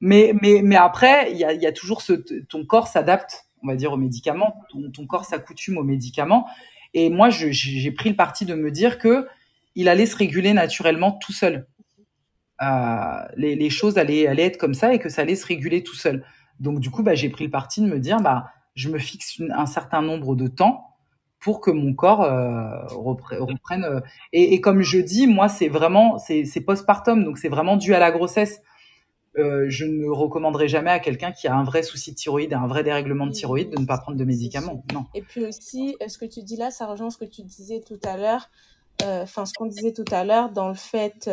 [0.00, 2.12] Mais, mais, mais après, il y a, toujours ce,
[2.48, 4.56] ton corps s'adapte, on va dire, aux médicaments.
[4.92, 6.46] Ton corps s'accoutume aux médicaments.
[6.92, 9.28] Et moi, j'ai pris le parti de me dire que
[9.74, 11.66] il allait se réguler naturellement tout seul.
[12.62, 16.24] Euh, les, choses allaient, être comme ça et que ça allait se réguler tout seul.
[16.60, 19.40] Donc du coup, bah, j'ai pris le parti de me dire, bah, je me fixe
[19.52, 20.86] un certain nombre de temps
[21.40, 23.84] pour que mon corps euh, reprenne.
[23.84, 24.00] Euh,
[24.32, 28.12] et, comme je dis, moi, c'est vraiment, c'est postpartum, donc c'est vraiment dû à la
[28.12, 28.60] grossesse.
[29.34, 32.84] Je ne recommanderais jamais à quelqu'un qui a un vrai souci de thyroïde, un vrai
[32.84, 34.84] dérèglement de thyroïde, de ne pas prendre de médicaments.
[34.92, 35.06] Non.
[35.14, 37.98] Et puis aussi, ce que tu dis là, ça rejoint ce que tu disais tout
[38.04, 38.50] à l'heure,
[39.04, 41.30] enfin ce qu'on disait tout à l'heure dans le fait,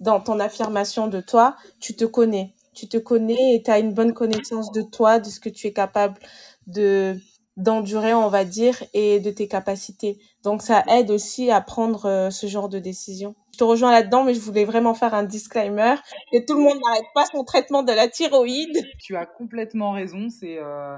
[0.00, 2.54] dans ton affirmation de toi, tu te connais.
[2.74, 5.66] Tu te connais et tu as une bonne connaissance de toi, de ce que tu
[5.66, 6.18] es capable
[6.66, 7.16] de
[7.56, 10.18] d'endurer, on va dire, et de tes capacités.
[10.44, 14.40] Donc ça aide aussi à prendre ce genre de décision te rejoins là-dedans, mais je
[14.40, 15.94] voulais vraiment faire un disclaimer
[16.32, 18.74] que tout le monde n'arrête pas son traitement de la thyroïde.
[18.98, 20.28] Tu as complètement raison.
[20.30, 20.96] C'est euh,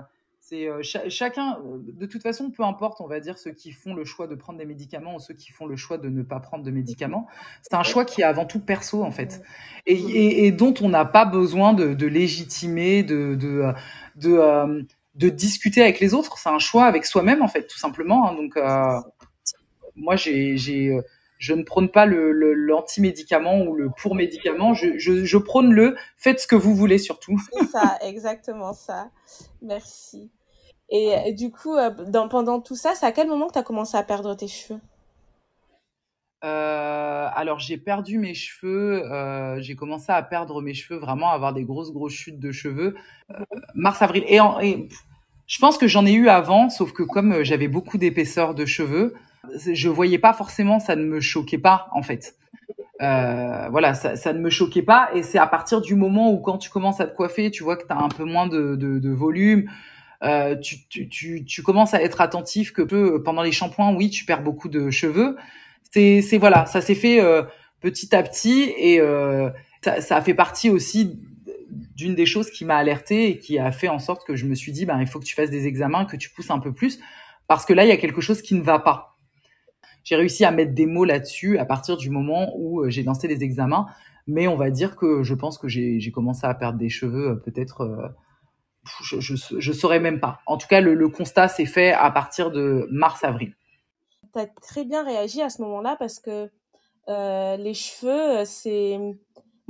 [0.53, 3.95] c'est euh, chacun, euh, de toute façon, peu importe, on va dire ceux qui font
[3.95, 6.41] le choix de prendre des médicaments ou ceux qui font le choix de ne pas
[6.41, 7.27] prendre de médicaments.
[7.63, 9.43] C'est un choix qui est avant tout perso en fait,
[9.87, 13.73] et, et, dont on n'a pas besoin de, de légitimer, de de,
[14.17, 16.37] de, de discuter avec les autres.
[16.37, 18.29] C'est un choix avec soi-même en fait, tout simplement.
[18.29, 18.35] Hein.
[18.35, 18.59] Donc
[19.97, 20.57] moi j'ai
[21.39, 24.75] je ne prône pas le, l'anti-médicament ou le pour médicament.
[24.75, 27.37] Je, je, je, prône le faites ce que vous voulez surtout.
[27.53, 29.11] C'est ça, exactement ça.
[29.61, 30.31] Merci.
[30.95, 31.91] Et, du coup, euh,
[32.29, 34.79] pendant tout ça, c'est à quel moment que tu as commencé à perdre tes cheveux?
[36.45, 41.35] Euh, alors j'ai perdu mes cheveux, euh, j'ai commencé à perdre mes cheveux, vraiment à
[41.35, 42.97] avoir des grosses grosses chutes de cheveux,
[43.75, 44.25] mars avril.
[44.27, 44.39] Et,
[45.47, 49.15] je pense que j'en ai eu avant, sauf que comme j'avais beaucoup d'épaisseur de cheveux,
[49.57, 52.37] je voyais pas forcément, ça ne me choquait pas en fait.
[52.99, 55.11] Voilà, ça, ne me choquait pas.
[55.15, 57.77] Et c'est à partir du moment où quand tu commences à te coiffer, tu vois
[57.77, 59.71] que tu as un peu moins de volume,
[60.23, 64.69] euh, tu, commences à être attentif que peu, pendant les shampoings, oui, tu perds beaucoup
[64.69, 65.37] de cheveux.
[65.91, 67.43] C'est, voilà, ça s'est fait euh,
[67.81, 69.51] petit à petit et euh,
[69.83, 71.21] ça, fait partie aussi
[71.97, 74.55] d'une des choses qui m'a alerté et qui a fait en sorte que je me
[74.55, 76.73] suis dit, ben, il faut que tu fasses des examens, que tu pousses un peu
[76.73, 77.01] plus,
[77.49, 79.13] parce que là, il y a quelque chose qui ne va pas
[80.05, 83.29] j'ai réussi à mettre des mots là-dessus à partir du moment où euh, j'ai lancé
[83.29, 83.87] les examens.
[84.27, 87.35] Mais on va dire que je pense que j'ai commencé à perdre des cheveux euh,
[87.35, 88.09] peut-être, euh,
[89.03, 90.41] je, je, saurais même pas.
[90.47, 93.55] En tout cas, le, constat s'est fait à partir de mars-avril.
[94.33, 96.51] Tu as très bien réagi à ce moment-là parce que
[97.09, 98.99] euh, les cheveux, c'est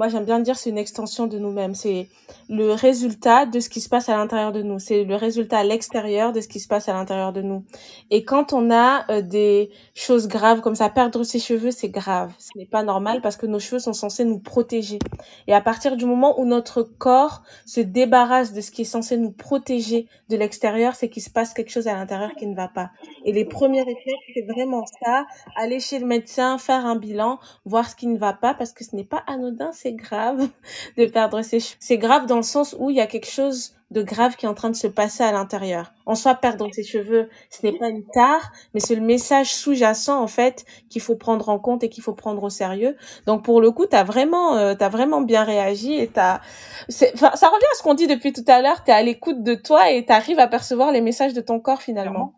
[0.02, 1.76] moi j'aime bien dire c'est une extension de nous-mêmes.
[1.76, 2.08] C'est
[2.48, 4.80] le résultat de ce qui se passe à l'intérieur de nous.
[4.80, 7.64] C'est le résultat à l'extérieur de ce qui se passe à l'intérieur de nous.
[8.10, 12.32] Et quand on a euh, des choses graves comme ça, perdre ses cheveux, c'est grave.
[12.38, 14.98] Ce n'est pas normal parce que nos cheveux sont censés nous protéger.
[15.46, 19.16] Et à partir du moment où notre corps se débarrasse de ce qui est censé
[19.16, 22.66] nous protéger de l'extérieur, c'est qu'il se passe quelque chose à l'intérieur qui ne va
[22.66, 22.90] pas.
[23.24, 25.26] Et les premiers effets, c'est vraiment ça.
[25.54, 28.82] Aller chez le médecin, faire un bilan, voir ce qui ne va pas parce que
[28.82, 30.48] ce n'est pas anodin, c'est grave
[30.96, 31.76] de perdre ses cheveux.
[31.80, 34.48] C'est grave dans le sens où il y a quelque chose de grave qui est
[34.48, 35.92] en train de se passer à l'intérieur.
[36.06, 40.20] En soi, perdre ses cheveux, ce n'est pas une tare, mais c'est le message sous-jacent
[40.20, 42.96] en fait qu'il faut prendre en compte et qu'il faut prendre au sérieux.
[43.26, 46.40] Donc pour le coup, t'as vraiment, euh, t'as vraiment bien réagi et t'as,
[46.88, 48.82] ça revient à ce qu'on dit depuis tout à l'heure.
[48.82, 52.34] T'es à l'écoute de toi et t'arrives à percevoir les messages de ton corps finalement.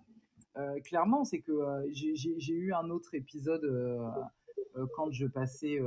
[0.85, 3.65] Clairement, euh, c'est que euh, j'ai eu un autre épisode
[4.97, 5.79] quand je passais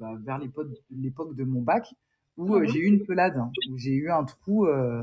[0.00, 1.94] bah, vers l'époque de mon bac
[2.36, 5.02] où euh, j'ai eu une pelade, hein, où j'ai eu un trou euh,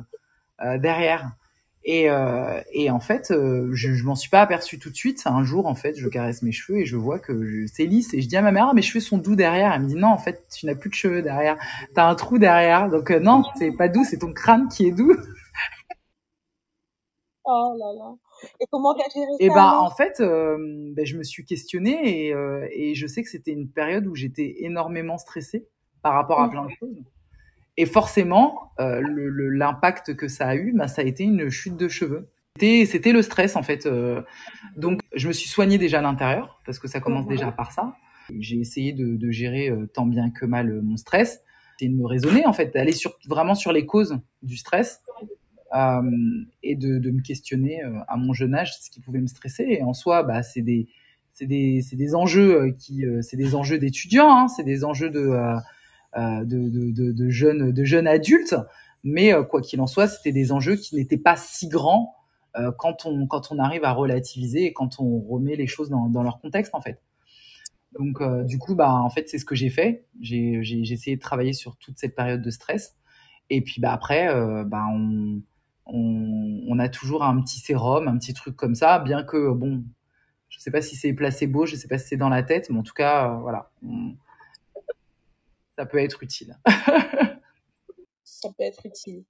[0.61, 1.31] euh, derrière.
[1.85, 2.07] Et,
[2.73, 5.23] et, en fait, je, je m'en suis pas aperçu tout de suite.
[5.25, 8.13] Un jour, en fait, je caresse mes cheveux et je vois que c'est lisse.
[8.13, 9.73] Et je dis à ma mère, ah, mes cheveux sont doux derrière.
[9.73, 11.57] Elle me dit, non, en fait, tu n'as plus de cheveux derrière.
[11.95, 12.89] Tu as un trou derrière.
[12.89, 15.15] Donc, non, c'est pas doux, c'est ton crâne qui est doux.
[17.45, 18.13] Oh là là.
[18.59, 22.35] Et comment t'as géré et ça ben, en fait, ben, je me suis questionnée et,
[22.71, 25.67] et je sais que c'était une période où j'étais énormément stressée
[26.01, 26.51] par rapport à mmh.
[26.51, 27.03] plein de choses.
[27.77, 31.87] Et forcément, euh, l'impact que ça a eu, bah, ça a été une chute de
[31.87, 32.27] cheveux.
[32.59, 33.85] C'était le stress en fait.
[33.85, 34.21] Euh.
[34.75, 37.95] donc je me suis soignée déjà à l'intérieur parce que ça commence déjà par ça.
[38.37, 41.41] J'ai essayé de, de gérer euh, tant bien que mal euh, mon stress
[41.79, 45.08] et de me raisonner en fait, d'aller sur, vraiment sur les causes du stress euh,
[45.73, 49.65] et de, me questionner à mon jeune âge ce qui pouvait me stresser.
[49.69, 50.87] Et en soi, bah, c'est des
[51.41, 55.59] des, des enjeux qui c'est des enjeux d'étudiants, hein, c'est des enjeux de
[56.17, 58.55] euh, de, de, jeunes, de jeunes adultes.
[59.03, 62.15] Mais euh, quoi qu'il en soit, c'était des enjeux qui n'étaient pas si grands
[62.57, 66.23] euh, quand on quand on arrive à relativiser et quand on remet les choses dans,
[66.23, 66.99] leur contexte en fait.
[67.99, 70.05] Donc du coup bah en fait c'est ce que j'ai fait.
[70.19, 72.97] J'ai j'ai essayé de travailler sur toute cette période de stress.
[73.51, 74.33] Et puis bah après
[74.65, 75.41] bah on,
[75.91, 79.83] on, a toujours un petit sérum, un petit truc comme ça, bien que bon
[80.49, 82.79] je sais pas si c'est placebo, je sais pas si c'est dans la tête, mais
[82.79, 83.69] en tout cas voilà
[85.79, 86.57] ça peut être utile.
[88.25, 89.23] ça peut être utile.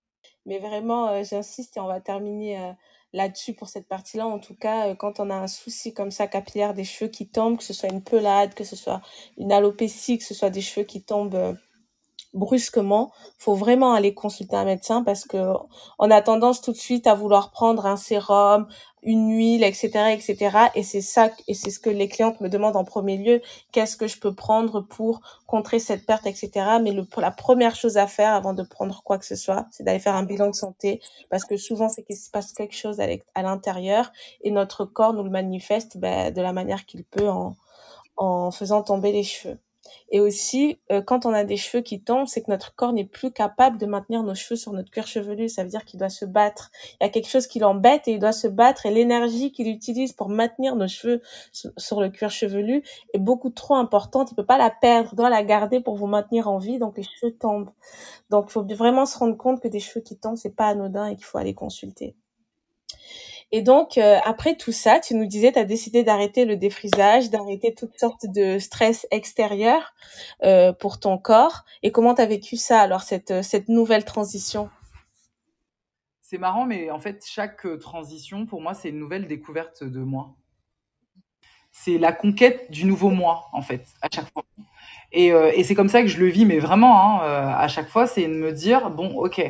[0.48, 2.72] Mais vraiment, euh, j'insiste et on va terminer euh,
[3.14, 4.26] là-dessus pour cette partie-là.
[4.26, 7.28] En tout cas, euh, quand on a un souci comme ça capillaire des cheveux qui
[7.28, 9.02] tombent, que ce soit une pelade, que ce soit
[9.38, 11.56] une alopécie, que ce soit des cheveux qui tombent
[12.34, 15.54] brusquement, faut vraiment aller consulter un médecin parce que
[15.98, 18.68] on a tendance tout de suite à vouloir prendre un sérum,
[19.02, 20.58] une huile, etc., etc.
[20.76, 23.42] Et c'est ça, et c'est ce que les clientes me demandent en premier lieu.
[23.72, 26.52] Qu'est-ce que je peux prendre pour contrer cette perte, etc.
[26.82, 29.84] Mais le, la première chose à faire avant de prendre quoi que ce soit, c'est
[29.84, 33.00] d'aller faire un bilan de santé parce que souvent c'est qu'il se passe quelque chose
[33.00, 34.12] à l'intérieur
[34.42, 37.56] et notre corps nous le manifeste ben, de la manière qu'il peut en,
[38.18, 39.60] en faisant tomber les cheveux.
[40.12, 43.06] Et aussi, euh, quand on a des cheveux qui tombent, c'est que notre corps n'est
[43.06, 45.50] plus capable de maintenir nos cheveux sur notre cuir chevelu.
[45.50, 46.72] Ça veut dire qu'il doit se battre.
[47.00, 48.86] Il y a quelque chose qui l'embête et il doit se battre.
[48.86, 51.22] Et l'énergie qu'il utilise pour maintenir nos cheveux
[51.52, 54.32] sur, le cuir chevelu est beaucoup trop importante.
[54.32, 55.10] Il peut pas la perdre.
[55.14, 56.80] Il doit la garder pour vous maintenir en vie.
[56.80, 57.72] Donc les cheveux tombent.
[58.30, 61.08] Donc il faut vraiment se rendre compte que des cheveux qui tombent, c'est pas anodin
[61.08, 62.16] et qu'il faut aller consulter.
[63.52, 67.32] Et donc, euh, après tout ça, tu nous disais, tu as décidé d'arrêter le défrisage,
[67.32, 69.94] d'arrêter toutes sortes de stress extérieurs
[70.44, 71.66] euh, pour ton corps.
[71.82, 74.70] Et comment tu as vécu ça, alors, cette, euh, cette nouvelle transition?
[76.22, 80.36] C'est marrant, mais en fait, chaque transition, pour moi, c'est une nouvelle découverte de moi.
[81.72, 84.44] C'est la conquête du nouveau moi, en fait, à chaque fois.
[85.12, 88.06] Et, et c'est comme ça que je le vis, mais vraiment, hein, à chaque fois,
[88.06, 89.42] c'est de me dire, bon, ok,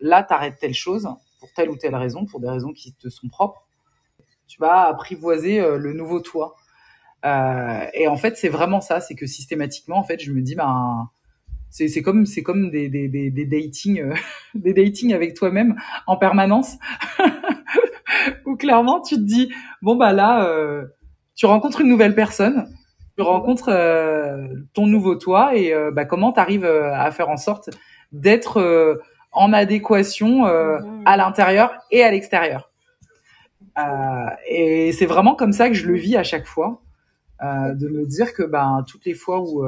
[0.00, 1.06] là, t'arrêtes telle chose,
[1.54, 3.66] telle ou telle raison, pour des raisons qui te sont propres.
[4.46, 6.56] Tu vas apprivoiser euh, le nouveau toi.
[7.24, 10.54] Euh, et en fait, c'est vraiment ça, c'est que systématiquement, en fait, je me dis,
[10.54, 11.10] ben,
[11.70, 14.14] c'est, comme, c'est comme des, des, des, des dating, euh,
[14.54, 15.76] des dating avec toi-même
[16.06, 16.76] en permanence,
[18.46, 20.48] où clairement tu te dis, bon bah là,
[21.34, 22.72] tu rencontres une nouvelle personne,
[23.16, 23.70] tu rencontres
[24.72, 27.70] ton nouveau toi, et bah comment t'arrives à faire en sorte
[28.12, 29.00] d'être
[29.36, 32.72] en adéquation euh, à l'intérieur et à l'extérieur.
[33.78, 36.82] Euh, et c'est vraiment comme ça que je le vis à chaque fois,
[37.42, 39.62] euh, de me dire que ben toutes les fois où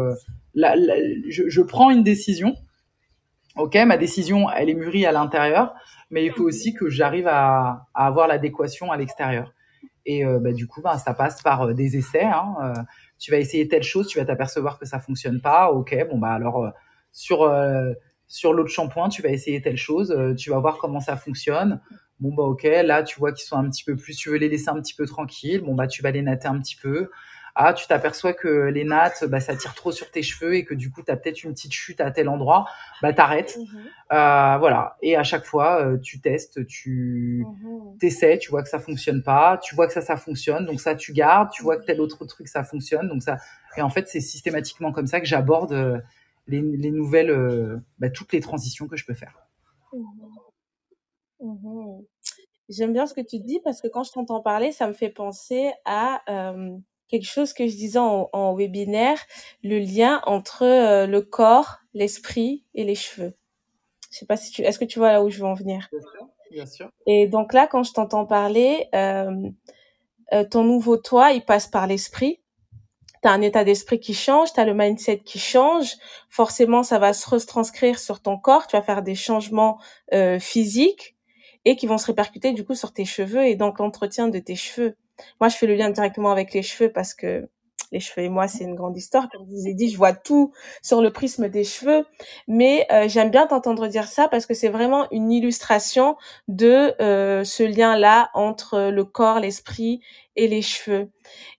[0.54, 2.56] je, prends une décision,
[3.56, 5.74] ok, ma décision elle est mûrie à l'intérieur,
[6.10, 9.52] mais il faut aussi que j'arrive à, avoir l'adéquation à l'extérieur.
[10.06, 12.24] Et bah, du coup, ben, ça passe par des essais.
[12.24, 12.72] Hein,
[13.18, 15.70] tu vas essayer telle chose, tu vas t'apercevoir que ça fonctionne pas.
[15.70, 16.72] Ok, bon bah alors
[17.12, 17.42] sur
[18.28, 21.80] sur l'autre shampoing, tu vas essayer telle chose, tu vas voir comment ça fonctionne.
[22.20, 24.48] Bon bah ok, là tu vois qu'ils sont un petit peu plus, tu veux les
[24.48, 25.60] laisser un petit peu tranquilles.
[25.60, 27.08] Bon bah tu vas les natter un petit peu.
[27.60, 30.74] Ah, tu t'aperçois que les nattes, bah, ça tire trop sur tes cheveux et que
[30.74, 32.66] du coup, tu as peut-être une petite chute à tel endroit,
[33.02, 33.56] bah, t'arrêtes.
[33.56, 33.80] Mhm.
[34.12, 34.96] euh, voilà.
[35.02, 37.96] Et à chaque fois, euh, tu testes, tu mmh.
[38.00, 40.94] essaies, tu vois que ça fonctionne pas, tu vois que ça, ça fonctionne, donc ça,
[40.94, 43.38] tu gardes, tu vois que tel autre truc, ça fonctionne, donc ça.
[43.76, 45.98] Et en fait, c'est systématiquement comme ça que j'aborde euh,
[46.48, 49.38] les, les, nouvelles, euh, bah, toutes les transitions que je peux faire.
[51.40, 52.00] Mmh.
[52.68, 55.08] J'aime bien ce que tu dis parce que quand je t'entends parler, ça me fait
[55.08, 56.22] penser à
[57.08, 59.18] quelque chose que je disais en, en webinaire,
[59.64, 63.34] le lien entre euh, le corps, l'esprit et les cheveux.
[64.10, 65.88] Je sais pas si tu, est-ce que tu vois là où je veux en venir?
[65.90, 66.28] Bien sûr.
[66.50, 66.90] Bien sûr.
[67.06, 69.50] Et donc là, quand je t'entends parler, euh,
[70.32, 72.40] euh, ton nouveau toi, il passe par l'esprit.
[73.28, 75.96] Un état d'esprit qui change, tu as le mindset qui change.
[76.30, 78.66] Forcément, ça va se retranscrire sur ton corps.
[78.66, 79.78] Tu vas faire des changements
[80.14, 81.14] euh, physiques
[81.66, 84.56] et qui vont se répercuter du coup sur tes cheveux et donc l'entretien de tes
[84.56, 84.96] cheveux.
[85.40, 87.50] Moi, je fais le lien directement avec les cheveux parce que
[87.92, 89.28] les cheveux et moi, c'est une grande histoire.
[89.30, 90.52] Comme je vous ai dit, je vois tout
[90.82, 92.06] sur le prisme des cheveux.
[92.46, 96.16] Mais euh, j'aime bien t'entendre dire ça parce que c'est vraiment une illustration
[96.48, 100.00] de euh, ce lien-là entre le corps, l'esprit
[100.38, 101.10] et les cheveux.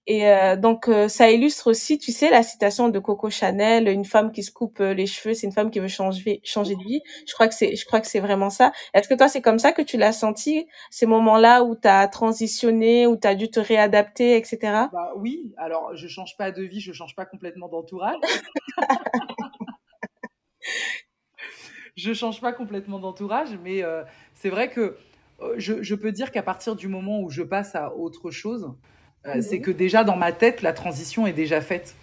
[0.07, 4.05] Et euh, donc euh, ça illustre aussi, tu sais, la citation de Coco Chanel, une
[4.05, 6.83] femme qui se coupe euh, les cheveux, c'est une femme qui veut changer changer de
[6.83, 7.01] vie.
[7.27, 8.71] Je crois que c'est je crois que c'est vraiment ça.
[8.93, 12.07] Est-ce que toi c'est comme ça que tu l'as senti ces moments-là où tu as
[12.07, 14.57] transitionné, où tu as dû te réadapter, etc.
[14.93, 18.15] Bah oui, alors je change pas de vie, je change pas complètement d'entourage.
[21.97, 23.83] je change pas complètement d'entourage, mais
[24.35, 24.95] c'est vrai que
[25.57, 28.71] je, je peux dire qu'à partir du moment où je passe à autre chose,
[29.27, 31.95] euh, c'est que déjà dans ma tête, la transition est déjà faite.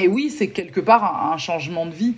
[0.00, 2.14] Et oui, c'est quelque part un, changement de vie.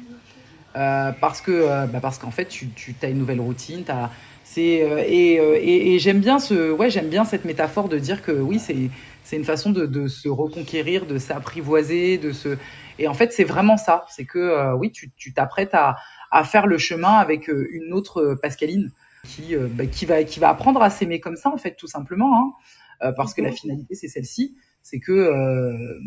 [0.76, 3.84] Euh, parce que euh, bah parce qu'en fait, tu, tu as une nouvelle routine.
[3.88, 4.10] As,
[4.44, 8.32] c'est, et, et, et j'aime bien, ce, ouais, j'aime bien cette métaphore de dire que
[8.32, 8.90] oui, c'est,
[9.24, 12.18] c'est une façon de, de se reconquérir, de s'apprivoiser.
[12.18, 12.56] de se...
[12.98, 14.04] Et en fait, c'est vraiment ça.
[14.10, 15.96] C'est que oui, tu, tu t'apprêtes à,
[16.30, 18.92] à faire le chemin avec une autre Pascaline
[19.24, 22.38] qui, bah, qui, va, qui va apprendre à s'aimer comme ça, en fait, tout simplement.
[22.38, 22.52] Hein.
[23.02, 26.00] Euh, parce que la finalité c'est celle-ci, c'est que euh,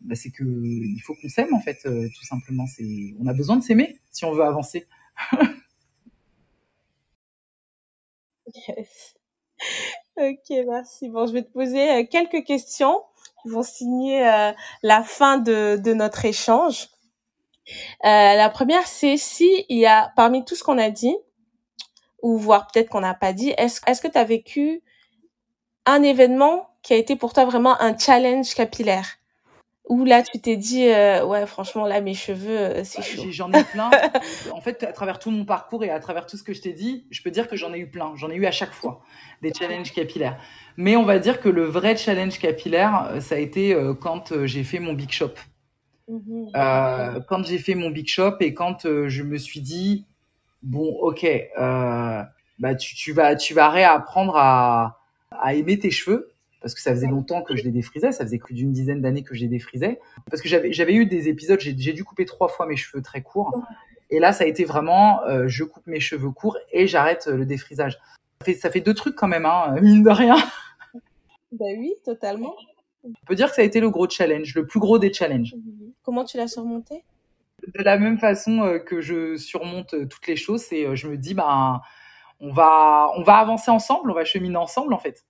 [0.00, 2.66] bah, c'est que il faut qu'on s'aime en fait, euh, tout simplement.
[2.66, 4.86] C'est on a besoin de s'aimer si on veut avancer.
[10.16, 11.08] Ok, merci.
[11.10, 13.02] Bon, je vais te poser quelques questions
[13.40, 14.20] qui vont signer
[14.82, 16.88] la fin de, de notre échange.
[18.04, 21.14] Euh, la première, c'est si il y a parmi tout ce qu'on a dit,
[22.22, 24.82] ou voire peut-être qu'on n'a pas dit, est-ce est-ce que tu as vécu
[25.86, 29.18] un événement qui a été pour toi vraiment un challenge capillaire?
[29.88, 33.24] Où là tu t'es dit euh, ouais franchement là mes cheveux euh, c'est chaud.
[33.30, 33.88] J'en ai plein.
[34.52, 36.74] en fait à travers tout mon parcours et à travers tout ce que je t'ai
[36.74, 38.12] dit, je peux dire que j'en ai eu plein.
[38.16, 39.00] J'en ai eu à chaque fois
[39.40, 40.38] des challenges capillaires.
[40.76, 44.62] Mais on va dire que le vrai challenge capillaire, euh, ça a été quand j'ai
[44.62, 45.32] fait mon big shop.
[46.08, 46.52] Mmh
[47.26, 50.06] quand j'ai fait mon big shop et quand je me suis dit
[50.62, 51.26] bon ok
[52.58, 55.00] bah tu, tu vas tu vas réapprendre à
[55.30, 58.38] à aimer tes cheveux parce que ça faisait longtemps que je les défrisais, ça faisait
[58.38, 60.00] plus d'une dizaine d'années que je les défrisais.
[60.28, 63.22] Parce que j'avais j'avais eu des épisodes, j'ai dû couper trois fois mes cheveux très
[63.22, 63.62] courts.
[64.10, 67.36] Et là, ça a été vraiment, euh, je coupe mes cheveux courts et j'arrête euh,
[67.36, 67.98] le défrisage.
[68.40, 70.36] Ça fait, ça fait deux trucs quand même, hein, mine de rien.
[71.52, 72.54] Ben oui, totalement.
[73.04, 75.54] On peut dire que ça a été le gros challenge, le plus gros des challenges.
[76.02, 77.04] Comment tu l'as surmonté?
[77.74, 81.34] De la même façon euh, que je surmonte toutes les choses, c'est je me dis,
[81.34, 81.82] bah,
[82.40, 85.24] on va, on va avancer ensemble, on va cheminer ensemble en fait.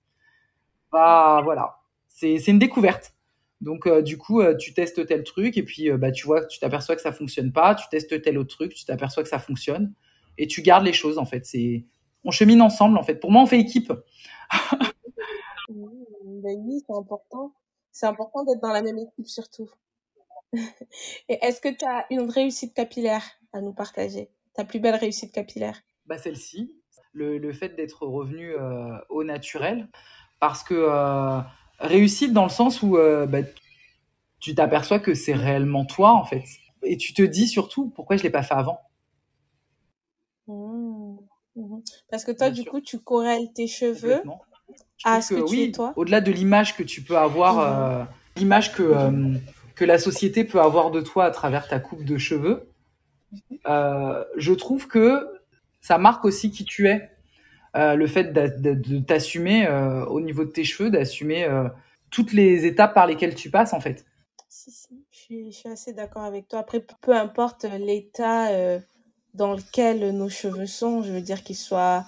[0.92, 1.78] Bah voilà,
[2.08, 3.14] c'est une découverte.
[3.60, 6.44] Donc euh, du coup, euh, tu testes tel truc et puis euh, bah tu vois,
[6.46, 9.38] tu t'aperçois que ça fonctionne pas, tu testes tel autre truc, tu t'aperçois que ça
[9.38, 9.94] fonctionne
[10.36, 11.44] et tu gardes les choses en fait.
[11.46, 11.84] C'est
[12.24, 13.16] on chemine ensemble en fait.
[13.16, 13.92] Pour moi, on fait équipe.
[16.40, 17.52] Ben oui, c'est important.
[17.90, 19.68] C'est important d'être dans la même équipe surtout.
[21.28, 24.30] Et est-ce que tu as une réussite capillaire à nous partager?
[24.54, 25.80] Ta plus belle réussite capillaire?
[26.06, 26.74] Bah celle-ci,
[27.12, 28.54] le, le fait d'être revenu
[29.08, 29.88] au naturel.
[30.40, 31.40] Parce que euh,
[31.80, 33.40] réussite dans le sens où euh, bah,
[34.40, 36.44] tu t'aperçois que c'est réellement toi en fait.
[36.82, 38.80] Et tu te dis surtout pourquoi je l'ai pas fait avant?
[40.46, 41.16] Mmh.
[41.56, 41.80] Mmh.
[42.08, 44.22] parce que toi du coup tu corrèles tes cheveux
[45.04, 45.92] à ce que, tu oui, toi.
[45.96, 47.60] au-delà de l'image que tu peux avoir mmh.
[47.60, 48.04] euh,
[48.36, 49.34] l'image que euh,
[49.78, 52.68] que la société peut avoir de toi à travers ta coupe de cheveux
[53.66, 55.26] euh, je trouve que
[55.80, 57.10] ça marque aussi qui tu es
[57.76, 61.48] euh, le fait de, t'assumer euh, au niveau de tes cheveux, d'assumer
[62.10, 64.04] toutes les étapes par lesquelles tu passes en fait.
[64.48, 66.60] Si, si, je suis, assez d'accord avec toi.
[66.60, 68.48] Après, peu importe l'état
[69.34, 72.04] dans lequel nos cheveux sont, je veux dire qu'ils soient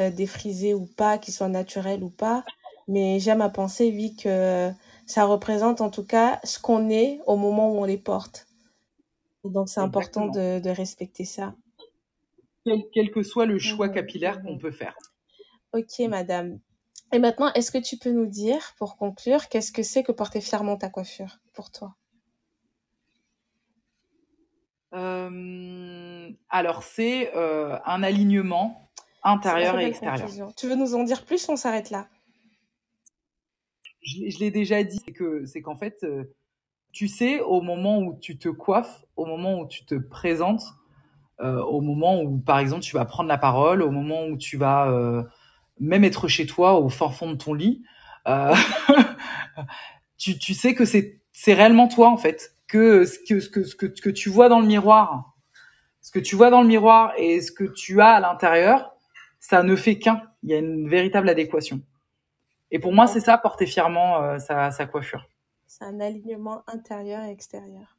[0.00, 2.44] défrisés ou pas, qu'ils soient naturels ou pas,
[2.88, 4.70] mais j'aime à penser, oui, que
[5.06, 8.46] ça représente en tout cas ce qu'on est au moment où on les porte.
[9.44, 11.54] Donc c'est important de, de, respecter ça.
[12.64, 14.96] Quel, quel, que soit le choix mmh capillaire qu'on peut faire.
[15.74, 16.58] Ok, madame.
[17.12, 20.40] Et maintenant, est-ce que tu peux nous dire, pour conclure, qu'est-ce que c'est que porter
[20.40, 21.94] fièrement ta coiffure pour toi?
[24.94, 28.90] Euh, Alors, c'est euh, un alignement
[29.22, 30.54] intérieur et extérieur.
[30.56, 31.48] Tu veux nous en dire plus?
[31.48, 32.08] On s'arrête là.
[34.04, 36.24] Je, l'ai déjà dit, c'est que c'est qu'en fait, euh,
[36.92, 40.62] tu sais, au moment où tu te coiffes, au moment où tu te présentes,
[41.40, 44.88] au moment où, par exemple, tu vas prendre la parole, au moment où tu vas
[45.80, 47.82] même être chez toi au fin fond de ton lit,
[48.26, 48.54] euh,
[50.18, 54.66] tu, sais que c'est réellement toi en fait, que ce que tu vois dans le
[54.66, 55.34] miroir,
[56.00, 58.94] ce que tu vois dans le miroir et ce que tu as à l'intérieur,
[59.40, 60.22] ça ne fait qu'un.
[60.42, 61.80] Il y a une véritable adéquation.
[62.74, 65.28] Et pour moi, c'est ça, porter fièrement euh, sa, sa coiffure.
[65.68, 67.96] C'est un alignement intérieur et extérieur.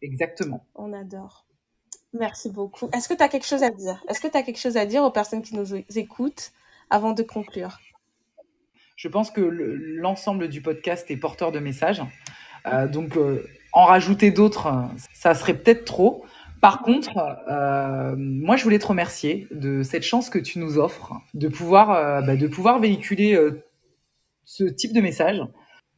[0.00, 0.64] Exactement.
[0.74, 1.44] On adore.
[2.14, 2.88] Merci beaucoup.
[2.94, 4.02] Est-ce que tu as quelque chose à dire?
[4.08, 6.52] Est-ce que tu as quelque chose à dire aux personnes qui nous écoutent
[6.88, 7.80] avant de conclure?
[8.96, 12.02] Je pense que l'ensemble du podcast est porteur de messages.
[12.66, 14.72] Euh, donc, euh, en rajouter d'autres,
[15.12, 16.24] ça serait peut-être trop.
[16.62, 17.10] Par contre,
[17.50, 22.22] euh, moi, je voulais te remercier de cette chance que tu nous offres de pouvoir,
[22.22, 23.38] bah, de pouvoir véhiculer
[24.48, 25.42] ce type de message,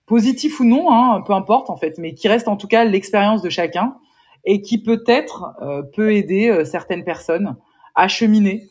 [0.07, 3.43] positif ou non, hein, peu importe en fait, mais qui reste en tout cas l'expérience
[3.43, 3.97] de chacun
[4.45, 5.55] et qui peut-être
[5.95, 7.57] peut aider certaines personnes
[7.95, 8.71] à cheminer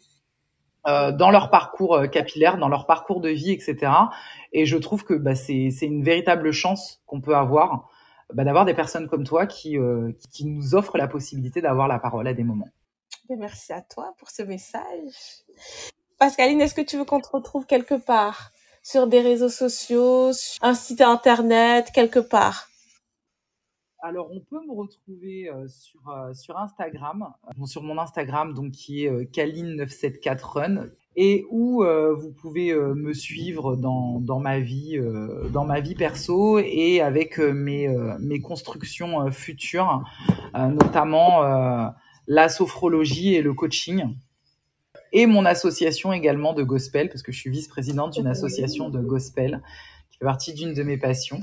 [0.88, 3.92] euh, dans leur parcours euh, capillaire, dans leur parcours de vie, etc.
[4.54, 7.90] Et je trouve que bah, c'est une véritable chance qu'on peut avoir
[8.34, 12.00] bah, d'avoir des personnes comme toi qui, euh, qui nous offrent la possibilité d'avoir la
[12.00, 12.70] parole à des moments.
[13.30, 15.44] Merci à toi pour ce message.
[16.18, 18.52] Pascaline, est-ce que tu veux qu'on te retrouve quelque part?
[18.90, 20.32] Sur des réseaux sociaux,
[20.62, 22.70] un site internet, quelque part.
[24.02, 28.72] Alors, on peut me retrouver euh, sur, euh, sur Instagram, euh, sur mon Instagram, donc
[28.72, 34.98] qui est Kaline974run, et où vous pouvez me suivre dans, dans ma vie,
[35.52, 40.02] dans ma vie perso et avec mes, mes constructions futures,
[40.54, 41.42] notamment
[42.28, 44.16] la sophrologie et le coaching
[45.12, 49.62] et mon association également de gospel, parce que je suis vice-présidente d'une association de gospel
[50.12, 51.41] qui fait partie d'une de mes passions.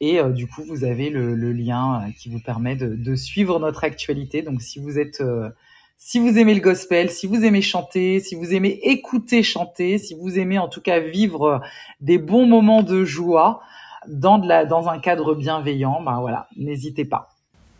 [0.00, 3.84] Et euh, du coup, vous avez le, lien euh, qui vous permet de, suivre notre
[3.84, 4.42] actualité.
[4.42, 5.50] Donc, si vous êtes, euh,
[5.98, 10.14] si vous aimez le gospel, si vous aimez chanter, si vous aimez écouter chanter, si
[10.14, 11.62] vous aimez en tout cas vivre
[12.00, 13.62] des bons moments de joie
[14.08, 17.33] dans, de la, dans un cadre bienveillant, ben voilà, n'hésitez pas.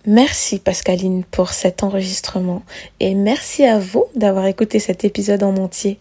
[0.07, 2.63] Merci Pascaline pour cet enregistrement
[3.01, 5.99] et merci à vous d'avoir écouté cet épisode en entier.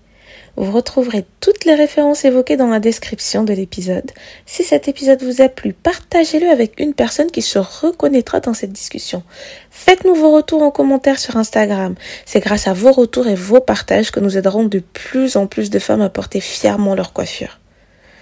[0.57, 4.11] Vous retrouverez toutes les références évoquées dans la description de l'épisode.
[4.45, 8.73] Si cet épisode vous a plu, partagez-le avec une personne qui se reconnaîtra dans cette
[8.73, 9.23] discussion.
[9.71, 11.95] Faites-nous vos retours en commentaire sur Instagram.
[12.25, 15.69] C'est grâce à vos retours et vos partages que nous aiderons de plus en plus
[15.69, 17.61] de femmes à porter fièrement leur coiffure.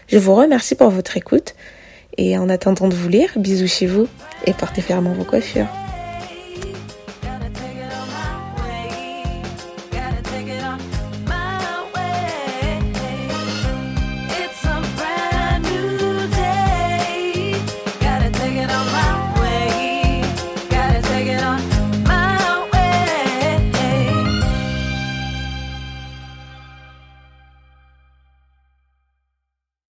[0.07, 1.55] Je vous remercie pour votre écoute
[2.17, 4.07] et en attendant de vous lire, bisous chez vous
[4.45, 5.67] et portez fièrement vos coiffures.